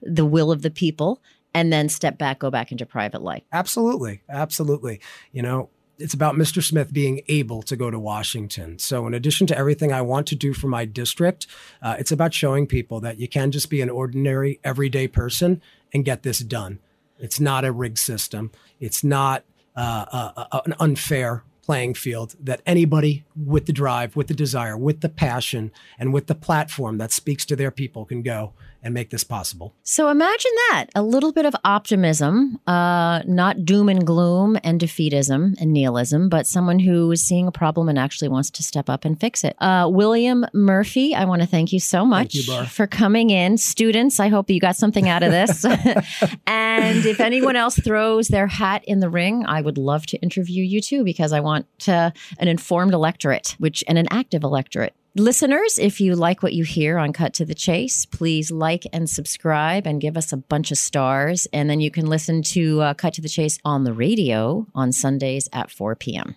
the 0.01 0.25
will 0.25 0.51
of 0.51 0.61
the 0.61 0.71
people, 0.71 1.21
and 1.53 1.71
then 1.71 1.89
step 1.89 2.17
back, 2.17 2.39
go 2.39 2.51
back 2.51 2.71
into 2.71 2.85
private 2.85 3.21
life. 3.21 3.43
Absolutely. 3.51 4.21
Absolutely. 4.29 4.99
You 5.31 5.41
know, 5.41 5.69
it's 5.97 6.13
about 6.13 6.35
Mr. 6.35 6.63
Smith 6.63 6.91
being 6.91 7.21
able 7.27 7.61
to 7.63 7.75
go 7.75 7.89
to 7.89 7.99
Washington. 7.99 8.79
So, 8.79 9.07
in 9.07 9.13
addition 9.13 9.47
to 9.47 9.57
everything 9.57 9.93
I 9.93 10.01
want 10.01 10.27
to 10.27 10.35
do 10.35 10.53
for 10.53 10.67
my 10.67 10.85
district, 10.85 11.47
uh, 11.81 11.95
it's 11.97 12.11
about 12.11 12.33
showing 12.33 12.67
people 12.67 12.99
that 13.01 13.19
you 13.19 13.27
can 13.27 13.51
just 13.51 13.69
be 13.69 13.81
an 13.81 13.89
ordinary, 13.89 14.59
everyday 14.63 15.07
person 15.07 15.61
and 15.93 16.03
get 16.03 16.23
this 16.23 16.39
done. 16.39 16.79
It's 17.19 17.39
not 17.39 17.63
a 17.63 17.71
rigged 17.71 17.99
system. 17.99 18.51
It's 18.79 19.03
not 19.03 19.43
uh, 19.75 20.05
uh, 20.11 20.45
uh, 20.51 20.61
an 20.65 20.75
unfair 20.79 21.43
playing 21.63 21.95
field 21.95 22.35
that 22.39 22.61
anybody 22.65 23.25
with 23.35 23.65
the 23.65 23.73
drive, 23.73 24.15
with 24.15 24.27
the 24.27 24.33
desire, 24.33 24.77
with 24.77 25.01
the 25.01 25.09
passion, 25.09 25.71
and 25.97 26.13
with 26.13 26.27
the 26.27 26.35
platform 26.35 26.97
that 26.99 27.11
speaks 27.11 27.45
to 27.45 27.55
their 27.55 27.71
people 27.71 28.05
can 28.05 28.21
go 28.21 28.53
and 28.85 28.93
make 28.93 29.09
this 29.09 29.23
possible. 29.23 29.73
So 29.81 30.09
imagine 30.09 30.51
that 30.69 30.85
a 30.93 31.01
little 31.01 31.33
bit 31.33 31.45
of 31.45 31.55
optimism, 31.65 32.59
uh, 32.67 33.23
not 33.25 33.65
doom 33.65 33.89
and 33.89 34.05
gloom 34.05 34.57
and 34.63 34.79
defeatism 34.79 35.55
and 35.59 35.73
nihilism, 35.73 36.29
but 36.29 36.45
someone 36.45 36.77
who 36.77 37.11
is 37.11 37.25
seeing 37.25 37.47
a 37.47 37.51
problem 37.51 37.89
and 37.89 37.97
actually 37.97 38.29
wants 38.29 38.51
to 38.51 38.63
step 38.63 38.87
up 38.87 39.03
and 39.03 39.19
fix 39.19 39.43
it. 39.43 39.55
Uh, 39.59 39.89
William 39.91 40.45
Murphy, 40.53 41.15
I 41.15 41.25
want 41.25 41.41
to 41.41 41.47
thank 41.47 41.73
you 41.73 41.79
so 41.79 42.05
much 42.05 42.35
you, 42.35 42.65
for 42.65 42.85
coming 42.85 43.31
in. 43.31 43.57
Students, 43.57 44.19
I 44.19 44.27
hope 44.27 44.51
you 44.51 44.59
got 44.59 44.75
something 44.75 45.09
out 45.09 45.23
of 45.23 45.31
this. 45.31 45.65
and 46.47 47.05
if 47.05 47.19
anyone 47.19 47.55
else 47.55 47.79
throws 47.79 48.27
their 48.27 48.45
hat 48.45 48.83
in 48.85 48.99
the 48.99 49.09
ring, 49.09 49.45
I 49.47 49.61
would 49.61 49.79
love 49.79 50.05
to 50.07 50.17
interview 50.17 50.63
you 50.63 50.79
too 50.79 51.03
because 51.03 51.33
I 51.33 51.39
want 51.39 51.89
uh, 51.89 52.11
an 52.37 52.47
informed 52.47 52.93
electorate, 52.93 53.55
which 53.57 53.83
and 53.87 53.97
an 53.97 54.05
active 54.11 54.43
electorate. 54.43 54.93
Listeners, 55.17 55.79
if 55.79 56.01
you 56.01 56.13
like 56.13 56.43
what 56.43 56.51
you 56.51 56.65
hear 56.65 56.97
on 56.97 57.13
Cut 57.13 57.33
to 57.35 57.45
the 57.45 57.55
Chase, 57.55 58.05
please 58.05 58.51
like 58.51 58.85
and 58.91 59.09
subscribe 59.09 59.87
and 59.87 60.01
give 60.01 60.17
us 60.17 60.33
a 60.33 60.37
bunch 60.37 60.71
of 60.71 60.77
stars. 60.77 61.47
And 61.53 61.69
then 61.69 61.79
you 61.79 61.89
can 61.89 62.07
listen 62.07 62.41
to 62.43 62.81
uh, 62.81 62.93
Cut 62.95 63.13
to 63.13 63.21
the 63.21 63.29
Chase 63.29 63.57
on 63.63 63.85
the 63.85 63.93
radio 63.93 64.67
on 64.75 64.91
Sundays 64.91 65.47
at 65.53 65.71
4 65.71 65.95
p.m. 65.95 66.35